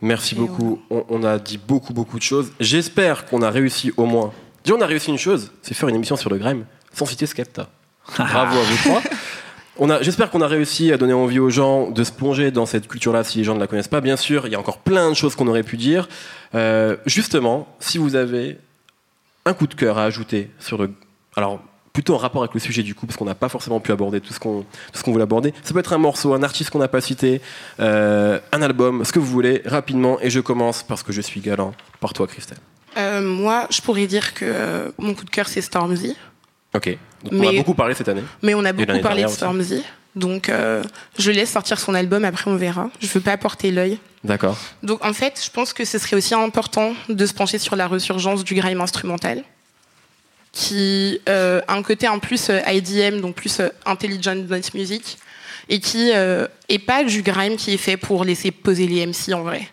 Merci 0.02 0.36
Et 0.36 0.38
beaucoup. 0.38 0.82
On, 0.90 1.06
on 1.10 1.24
a 1.24 1.40
dit 1.40 1.58
beaucoup, 1.58 1.94
beaucoup 1.94 2.18
de 2.18 2.24
choses. 2.24 2.52
J'espère 2.60 3.26
qu'on 3.26 3.42
a 3.42 3.50
réussi 3.50 3.92
au 3.98 4.06
moins. 4.06 4.34
Dis, 4.66 4.74
on 4.74 4.82
a 4.82 4.86
réussi 4.86 5.10
une 5.10 5.18
chose, 5.18 5.52
c'est 5.62 5.74
faire 5.74 5.88
une 5.90 5.96
émission 5.96 6.16
sur 6.16 6.30
le 6.30 6.38
grime 6.38 6.66
sans 6.94 7.06
citer 7.06 7.26
Skepta. 7.26 7.70
Bravo 8.18 8.58
à 8.60 8.62
vous 8.64 8.78
trois. 8.78 9.02
J'espère 10.02 10.32
qu'on 10.32 10.42
a 10.42 10.48
réussi 10.48 10.92
à 10.94 10.98
donner 10.98 11.14
envie 11.14 11.40
aux 11.40 11.50
gens 11.50 11.90
de 11.90 12.04
se 12.04 12.12
plonger 12.12 12.52
dans 12.52 12.66
cette 12.66 12.88
culture-là 12.88 13.24
si 13.24 13.40
les 13.40 13.44
gens 13.44 13.56
ne 13.56 13.60
la 13.60 13.68
connaissent 13.68 13.90
pas. 13.90 14.02
Bien 14.02 14.16
sûr, 14.16 14.48
il 14.48 14.54
y 14.54 14.56
a 14.56 14.60
encore 14.60 14.78
plein 14.78 15.10
de 15.10 15.16
choses 15.16 15.36
qu'on 15.36 15.48
aurait 15.48 15.64
pu 15.64 15.78
dire. 15.78 16.08
Euh, 16.54 16.96
justement, 17.06 17.68
si 17.80 17.98
vous 17.98 18.16
avez 18.16 18.58
un 19.46 19.54
coup 19.54 19.68
de 19.68 19.76
cœur 19.76 19.98
à 19.98 20.06
ajouter 20.06 20.50
sur 20.60 20.78
le, 20.78 20.92
alors 21.36 21.60
plutôt 21.92 22.16
en 22.16 22.18
rapport 22.18 22.42
avec 22.42 22.54
le 22.54 22.60
sujet 22.60 22.84
du 22.84 22.96
coup, 22.96 23.06
parce 23.06 23.18
qu'on 23.18 23.26
n'a 23.26 23.36
pas 23.36 23.50
forcément 23.50 23.80
pu 23.80 23.92
aborder 23.92 24.20
tout 24.20 24.34
ce 24.34 24.40
qu'on, 24.40 24.66
qu'on 25.04 25.12
voulait 25.12 25.24
aborder. 25.24 25.54
Ça 25.64 25.74
peut 25.74 25.80
être 25.80 25.94
un 25.94 25.98
morceau, 25.98 26.34
un 26.34 26.44
artiste 26.44 26.70
qu'on 26.70 26.80
n'a 26.80 26.88
pas 26.88 27.02
cité, 27.02 27.42
euh, 27.80 28.40
un 28.52 28.62
album, 28.62 29.04
ce 29.06 29.12
que 29.12 29.20
vous 29.20 29.28
voulez, 29.28 29.62
rapidement. 29.66 30.20
Et 30.22 30.30
je 30.30 30.40
commence 30.40 30.84
parce 30.84 31.04
que 31.04 31.12
je 31.12 31.22
suis 31.22 31.42
galant 31.42 31.74
par 32.00 32.14
toi, 32.14 32.28
Christelle. 32.28 32.58
Euh, 32.98 33.22
moi, 33.22 33.68
je 33.70 33.82
pourrais 33.82 34.08
dire 34.08 34.34
que 34.34 34.94
mon 34.98 35.14
coup 35.14 35.26
de 35.26 35.30
cœur 35.30 35.48
c'est 35.48 35.62
Stormzy. 35.62 36.16
Ok. 36.76 36.98
Donc, 37.24 37.34
On 37.34 37.40
a 37.48 37.52
Mais- 37.52 37.58
beaucoup 37.58 37.74
parlé 37.74 37.96
cette 37.96 38.10
année. 38.10 38.24
Mais 38.44 38.54
on 38.54 38.64
a 38.66 38.74
beaucoup 38.74 39.00
parlé 39.02 39.22
de 39.22 39.28
aussi. 39.28 39.36
Stormzy. 39.38 39.84
Donc, 40.16 40.48
euh, 40.48 40.84
je 41.18 41.32
laisse 41.32 41.52
sortir 41.52 41.80
son 41.80 41.94
album, 41.94 42.24
après 42.24 42.50
on 42.50 42.56
verra. 42.56 42.90
Je 43.02 43.08
veux 43.08 43.20
pas 43.20 43.36
porter 43.38 43.72
l'œil. 43.72 43.98
D'accord. 44.24 44.58
Donc, 44.84 45.04
en 45.04 45.14
fait, 45.14 45.42
je 45.44 45.50
pense 45.50 45.74
que 45.74 45.84
ce 45.86 45.98
serait 45.98 46.16
aussi 46.16 46.34
important 46.34 46.94
de 47.10 47.26
se 47.26 47.34
pencher 47.34 47.58
sur 47.58 47.76
la 47.76 47.88
resurgence 47.88 48.44
du 48.44 48.54
grime 48.56 48.80
instrumental, 48.82 49.44
qui 50.52 51.20
euh, 51.28 51.62
a 51.68 51.74
un 51.74 51.84
côté 51.84 52.08
en 52.08 52.20
plus 52.20 52.50
euh, 52.50 52.60
IDM, 52.68 53.20
donc 53.20 53.36
plus 53.36 53.62
Intelligent 53.86 54.36
Dance 54.36 54.74
Music, 54.74 55.18
et 55.68 55.80
qui 55.80 56.12
euh, 56.14 56.48
est 56.70 56.80
pas 56.80 57.04
du 57.04 57.22
grime 57.22 57.58
qui 57.58 57.74
est 57.74 57.78
fait 57.78 57.98
pour 57.98 58.24
laisser 58.24 58.52
poser 58.52 58.88
les 58.88 59.06
MC 59.06 59.34
en 59.34 59.42
vrai. 59.44 59.68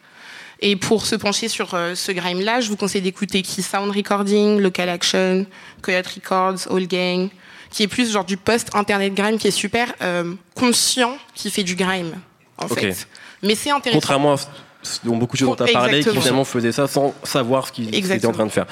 Et 0.65 0.77
pour 0.77 1.07
se 1.07 1.17
pencher 1.17 1.49
sur 1.49 1.75
euh, 1.75 1.97
ce 1.97 2.13
grime-là, 2.13 2.61
je 2.61 2.69
vous 2.69 2.77
conseille 2.77 3.03
d'écouter 3.03 3.43
Key 3.43 3.63
Sound 3.63 3.95
Recording, 3.95 4.61
Local 4.61 4.89
Action, 4.89 5.45
Coyote 5.83 6.07
Records, 6.07 6.71
All 6.71 6.87
Gang, 6.87 7.29
qui 7.69 7.83
est 7.83 7.89
plus 7.89 8.13
genre 8.13 8.25
du 8.25 8.37
post-internet 8.37 9.13
grime, 9.13 9.39
qui 9.39 9.49
est 9.49 9.51
super 9.51 9.93
euh, 10.03 10.35
conscient, 10.55 11.19
qui 11.35 11.51
fait 11.51 11.65
du 11.65 11.75
grime, 11.75 12.15
en 12.59 12.69
fait. 12.69 13.09
Mais 13.43 13.57
c'est 13.57 13.71
intéressant. 13.71 14.01
Contrairement 14.01 14.35
à 14.35 14.37
ce 14.85 15.01
dont 15.03 15.17
beaucoup 15.17 15.35
de 15.35 15.41
choses 15.41 15.49
dont 15.49 15.65
tu 15.65 15.71
as 15.71 15.73
parlé, 15.73 16.05
qui 16.05 16.11
finalement 16.11 16.45
faisaient 16.45 16.71
ça 16.71 16.87
sans 16.87 17.13
savoir 17.25 17.67
ce 17.67 17.73
qu'ils 17.73 18.13
étaient 18.13 18.25
en 18.27 18.33
train 18.33 18.47
de 18.47 18.53
faire. 18.53 18.67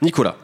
Nicolas. 0.00 0.36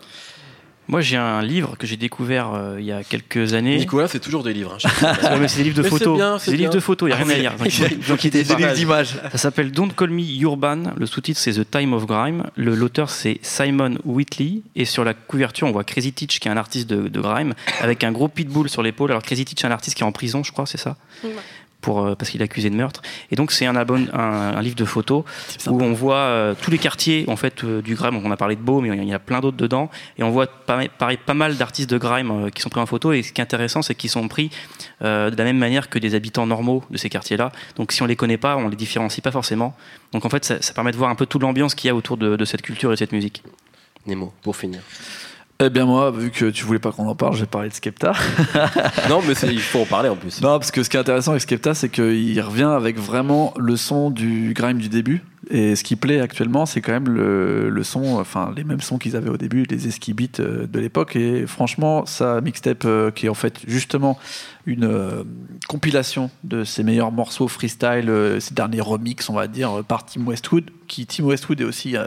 Moi, 0.89 1.01
j'ai 1.01 1.17
un 1.17 1.43
livre 1.43 1.77
que 1.79 1.87
j'ai 1.87 1.97
découvert 1.97 2.53
euh, 2.53 2.77
il 2.79 2.85
y 2.85 2.93
a 2.93 3.03
quelques 3.05 3.55
années. 3.55 3.79
Nicolas, 3.79 4.09
c'est 4.09 4.19
toujours 4.19 4.43
des 4.43 4.53
livres. 4.53 4.77
hein. 4.85 5.09
Ouais, 5.31 5.39
mais 5.41 5.49
c'est 5.49 5.59
des 5.59 5.65
livres 5.65 5.77
de 5.77 5.83
c'est 5.85 5.89
photos. 5.89 6.17
bien, 6.17 6.39
C'est 6.39 6.51
des 6.51 6.57
livres 6.57 6.73
de 6.73 6.81
photos, 6.81 7.09
il 7.09 7.15
n'y 7.15 7.21
a 7.21 7.25
rien 7.25 7.35
à 7.35 7.39
lire. 7.39 7.53
vous 8.01 8.13
inquiétez 8.13 8.45
pas. 8.45 8.57
livres 8.57 8.73
d'images. 8.75 9.17
Ça 9.31 9.39
s'appelle 9.39 9.71
Don't 9.71 9.93
Call 9.97 10.11
Me 10.11 10.23
Urban. 10.41 10.83
Le 10.97 11.07
sous-titre, 11.07 11.39
c'est 11.41 11.53
The 11.53 11.71
Time 11.71 11.93
of 11.93 12.05
Grime. 12.07 12.45
Le- 12.57 12.75
L'auteur, 12.75 13.11
c'est 13.11 13.39
Simon 13.43 13.95
Whitley. 14.05 14.63
Et 14.75 14.85
sur 14.85 15.05
la 15.05 15.15
couverture, 15.15 15.69
on 15.69 15.73
voit 15.73 15.85
Crazy 15.85 16.13
Teach, 16.13 16.41
qui 16.41 16.49
est 16.49 16.51
un 16.51 16.57
artiste 16.57 16.91
de, 16.91 17.09
de 17.09 17.21
grime, 17.21 17.55
avec 17.81 18.03
un 18.05 18.11
gros 18.13 18.29
pitbull 18.29 18.69
sur 18.69 18.83
l'épaule. 18.83 19.13
Alors, 19.13 19.23
Crazy 19.23 19.45
Teach, 19.45 19.61
c'est 19.61 19.67
un 19.69 19.71
artiste 19.71 19.97
qui 19.97 20.03
est 20.03 20.07
en 20.07 20.13
prison, 20.13 20.43
je 20.43 20.51
crois, 20.53 20.67
c'est 20.67 20.79
ça? 20.79 20.97
Ouais. 21.23 21.31
Pour, 21.83 22.03
euh, 22.03 22.15
parce 22.15 22.31
qu'il 22.31 22.41
est 22.41 22.45
accusé 22.45 22.71
de 22.71 22.75
meurtre. 22.75 23.03
Et 23.31 23.37
donc 23.37 23.53
c'est 23.53 23.67
un, 23.67 23.77
un, 23.77 23.87
un 24.15 24.63
livre 24.63 24.77
de 24.77 24.85
photos 24.87 25.25
où 25.67 25.83
on 25.83 25.93
voit 25.93 26.15
euh, 26.17 26.55
tous 26.59 26.71
les 26.71 26.79
quartiers 26.79 27.27
en 27.29 27.37
fait 27.37 27.65
euh, 27.65 27.83
du 27.83 27.95
grime. 27.95 28.17
On 28.25 28.31
a 28.31 28.37
parlé 28.39 28.57
de 28.57 28.63
Beau, 28.63 28.81
mais 28.81 28.89
il 28.97 29.05
y 29.05 29.13
en 29.13 29.17
a 29.17 29.19
plein 29.19 29.41
d'autres 29.41 29.59
dedans. 29.59 29.91
Et 30.17 30.23
on 30.23 30.31
voit 30.31 30.47
pareil, 30.47 30.89
pareil, 30.97 31.19
pas 31.19 31.35
mal 31.35 31.57
d'artistes 31.57 31.91
de 31.91 31.99
grime 31.99 32.51
qui 32.55 32.63
sont 32.63 32.71
pris 32.71 32.81
en 32.81 32.87
photo. 32.87 33.13
Et 33.13 33.23
ce 33.23 33.33
qui 33.33 33.41
est 33.41 33.45
intéressant, 33.45 33.83
c'est 33.83 33.95
qu'ils 33.95 34.11
sont 34.11 34.29
pris 34.29 34.51
de 35.01 35.37
la 35.37 35.45
même 35.45 35.59
manière 35.59 35.91
que 35.91 35.99
des 35.99 36.15
habitants 36.15 36.47
normaux 36.47 36.85
de 36.91 36.97
ces 36.97 37.11
quartiers-là. 37.11 37.53
Donc 37.77 37.93
si 37.93 38.03
on 38.03 38.07
les 38.07 38.17
connaît 38.17 38.39
pas, 38.39 38.57
on 38.57 38.69
les 38.69 38.77
différencie 38.77 39.21
pas 39.21 39.33
forcément. 39.33 39.75
Donc 40.13 40.25
en 40.25 40.29
fait, 40.29 40.45
ça, 40.45 40.63
ça 40.63 40.73
permet 40.73 40.93
de 40.93 40.97
voir 40.97 41.11
un 41.11 41.17
peu 41.17 41.27
toute 41.27 41.43
l'ambiance 41.43 41.75
qu'il 41.75 41.89
y 41.89 41.91
a 41.91 41.95
autour 41.95 42.17
de, 42.17 42.37
de 42.37 42.45
cette 42.45 42.63
culture 42.63 42.91
et 42.91 42.95
de 42.95 42.99
cette 42.99 43.13
musique. 43.13 43.43
Nemo, 44.07 44.33
pour 44.43 44.57
finir. 44.57 44.81
Eh 45.61 45.71
bien 45.71 45.85
moi, 45.85 46.11
vu 46.11 46.31
que 46.31 46.47
tu 46.47 46.65
voulais 46.65 46.81
pas 46.81 46.91
qu'on 46.91 47.07
en 47.07 47.15
parle, 47.15 47.35
je 47.35 47.41
vais 47.41 47.47
parler 47.47 47.69
de 47.69 47.75
Skepta. 47.75 48.13
non, 49.09 49.21
mais 49.27 49.35
il 49.49 49.61
faut 49.61 49.81
en 49.81 49.87
parler 49.87 50.09
en 50.09 50.17
plus. 50.17 50.41
Non, 50.41 50.59
parce 50.59 50.73
que 50.73 50.83
ce 50.83 50.91
qui 50.91 50.97
est 50.97 51.01
intéressant 51.01 51.31
avec 51.31 51.43
Skepta, 51.43 51.75
c'est 51.75 51.89
qu'il 51.89 52.41
revient 52.41 52.65
avec 52.65 52.99
vraiment 52.99 53.55
le 53.57 53.77
son 53.77 54.11
du 54.11 54.55
grime 54.55 54.79
du 54.79 54.89
début. 54.89 55.23
Et 55.51 55.77
ce 55.77 55.85
qui 55.85 55.97
plaît 55.97 56.21
actuellement, 56.21 56.67
c'est 56.67 56.81
quand 56.81 56.93
même 56.93 57.09
le, 57.09 57.69
le 57.69 57.83
son, 57.85 58.19
enfin 58.19 58.53
les 58.57 58.65
mêmes 58.65 58.81
sons 58.81 58.99
qu'ils 58.99 59.17
avaient 59.17 59.29
au 59.29 59.37
début, 59.37 59.65
les 59.65 60.15
beats 60.15 60.41
euh, 60.41 60.67
de 60.67 60.81
l'époque. 60.81 61.17
Et 61.17 61.47
franchement, 61.47 62.07
sa 62.07 62.41
mixtape, 62.41 62.85
euh, 62.85 63.11
qui 63.11 63.27
est 63.27 63.29
en 63.29 63.35
fait 63.35 63.61
justement 63.67 64.19
une 64.67 64.85
euh, 64.85 65.25
compilation 65.69 66.31
de 66.45 66.65
ses 66.65 66.85
meilleurs 66.85 67.13
morceaux 67.13 67.49
freestyle, 67.49 68.11
ses 68.41 68.55
derniers 68.55 68.81
remix, 68.81 69.29
on 69.29 69.35
va 69.35 69.49
dire, 69.49 69.83
par 69.87 70.07
Tim 70.07 70.25
Westwood, 70.27 70.71
qui 70.87 71.07
Tim 71.07 71.25
Westwood 71.25 71.61
est 71.61 71.65
aussi 71.65 71.97
euh, 71.97 72.07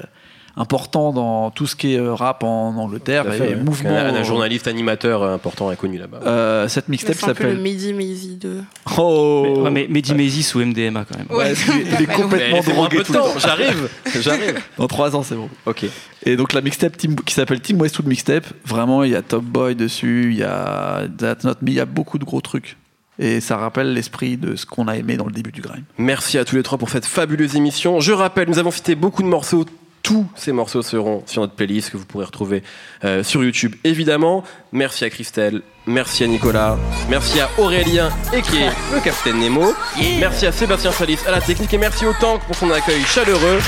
important 0.58 1.12
dans 1.14 1.52
tout 1.52 1.68
ce 1.68 1.76
qui 1.76 1.96
est 1.96 2.00
euh, 2.00 2.14
rap 2.14 2.44
en 2.44 2.70
Angleterre 2.78 3.26
fait, 3.26 3.38
et 3.38 3.42
ouais. 3.42 3.56
mouvement. 3.56 3.90
Un, 3.90 4.14
un 4.14 4.16
euh, 4.16 4.24
journaliste 4.24 4.68
animateur 4.68 5.22
euh, 5.24 5.34
important 5.36 5.72
et 5.72 5.76
connu 5.76 5.98
là-bas. 5.98 6.20
euh, 6.26 6.68
cette 6.68 6.88
mixtape 6.90 7.16
C'est 7.16 7.26
un 7.26 7.34
peu 7.34 7.44
le 7.44 7.50
s'appelle. 7.50 7.62
Midi 7.62 7.94
Maisie 7.94 8.36
de. 8.38 8.62
Oh 8.98 9.68
Mais, 9.70 9.82
ouais, 9.82 9.88
Mehdi 9.90 10.14
Maizy 10.14 10.44
sous 10.44 10.60
MDMA 10.60 11.06
quand 11.06 11.18
même. 11.18 11.28
Ouais, 11.38 11.54
il 12.00 12.04
est- 12.04 12.14
complètement 12.14 12.62
drogué 12.62 12.98
peu 12.98 13.04
tout 13.04 13.14
de 13.14 13.18
le 13.18 13.24
temps, 13.24 13.40
j'arrive, 13.40 13.90
j'arrive. 14.22 14.60
Dans 14.78 14.88
3 14.88 15.16
ans, 15.16 15.24
c'est 15.24 15.36
bon. 15.36 15.50
Ok. 15.66 15.86
Et 16.26 16.36
donc 16.38 16.54
la 16.54 16.62
mixtape 16.62 16.96
Team- 16.98 17.16
qui 17.26 17.34
s'appelle 17.34 17.60
Team 17.62 17.80
Westwood 17.82 18.08
Mixtape, 18.08 18.46
vraiment 18.66 19.04
il 19.04 19.12
y 19.12 19.16
a 19.16 19.22
Top 19.22 19.44
Boy 19.44 19.76
dessus, 19.76 20.30
il 20.32 20.38
y 20.38 20.44
a 20.44 21.04
That's 21.18 21.44
Not 21.44 21.56
Me, 21.62 21.70
il 21.70 21.74
y 21.74 21.80
a 21.80 21.86
beaucoup 21.86 22.18
de 22.18 22.24
gros 22.26 22.42
trucs. 22.42 22.78
Et 23.18 23.40
ça 23.40 23.56
rappelle 23.56 23.94
l'esprit 23.94 24.36
de 24.36 24.56
ce 24.58 24.66
qu'on 24.66 24.88
a 24.90 24.98
aimé 24.98 25.16
dans 25.16 25.26
le 25.26 25.32
début 25.32 25.52
du 25.54 25.62
grime. 25.62 25.84
Merci 25.98 26.38
à 26.38 26.44
tous 26.44 26.58
les 26.58 26.64
trois 26.64 26.78
pour 26.78 26.90
cette 26.90 27.06
fabuleuse 27.06 27.56
émission. 27.56 28.02
Je 28.02 28.12
rappelle, 28.12 28.50
nous 28.50 28.60
avons 28.60 28.72
cité 28.72 28.96
beaucoup 28.96 29.24
de 29.24 29.28
morceaux. 29.30 29.66
Tous 30.06 30.28
ces 30.36 30.52
morceaux 30.52 30.84
seront 30.84 31.24
sur 31.26 31.42
notre 31.42 31.56
playlist 31.56 31.90
que 31.90 31.98
vous 31.98 32.06
pourrez 32.06 32.26
retrouver 32.26 32.62
euh, 33.04 33.24
sur 33.24 33.44
YouTube, 33.44 33.74
évidemment. 33.84 34.44
Merci 34.72 35.04
à 35.04 35.10
Christelle, 35.10 35.64
merci 35.88 36.24
à 36.24 36.28
Nicolas, 36.28 36.78
merci 37.10 37.40
à 37.40 37.50
Aurélien 37.58 38.12
et 38.32 38.44
qui 38.44 38.58
est 38.58 38.70
le 38.94 39.00
Capitaine 39.00 39.40
Nemo. 39.40 39.74
Merci 40.20 40.46
à 40.46 40.52
Sébastien 40.52 40.92
Salis 40.92 41.18
à 41.28 41.32
la 41.32 41.42
technique 41.42 41.74
et 41.74 41.80
merci 41.80 42.06
au 42.06 42.14
Tank 42.22 42.40
pour 42.46 42.56
son 42.56 42.70
accueil 42.70 43.02
chaleureux. 43.02 43.60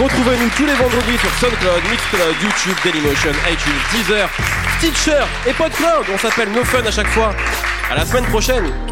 Retrouvez-nous 0.00 0.48
tous 0.56 0.64
les 0.64 0.72
vendredis 0.72 1.18
sur 1.18 1.30
SoundCloud, 1.38 1.82
Mixcloud, 1.90 2.36
YouTube, 2.42 2.76
Dailymotion, 2.82 3.32
iTunes, 3.52 3.72
Deezer, 3.92 4.30
Stitcher 4.78 5.24
et 5.46 5.52
PodCloud. 5.52 6.06
On 6.10 6.16
s'appelle 6.16 6.50
No 6.52 6.64
Fun 6.64 6.86
à 6.86 6.90
chaque 6.90 7.08
fois. 7.08 7.34
À 7.90 7.96
la 7.96 8.06
semaine 8.06 8.24
prochaine. 8.24 8.91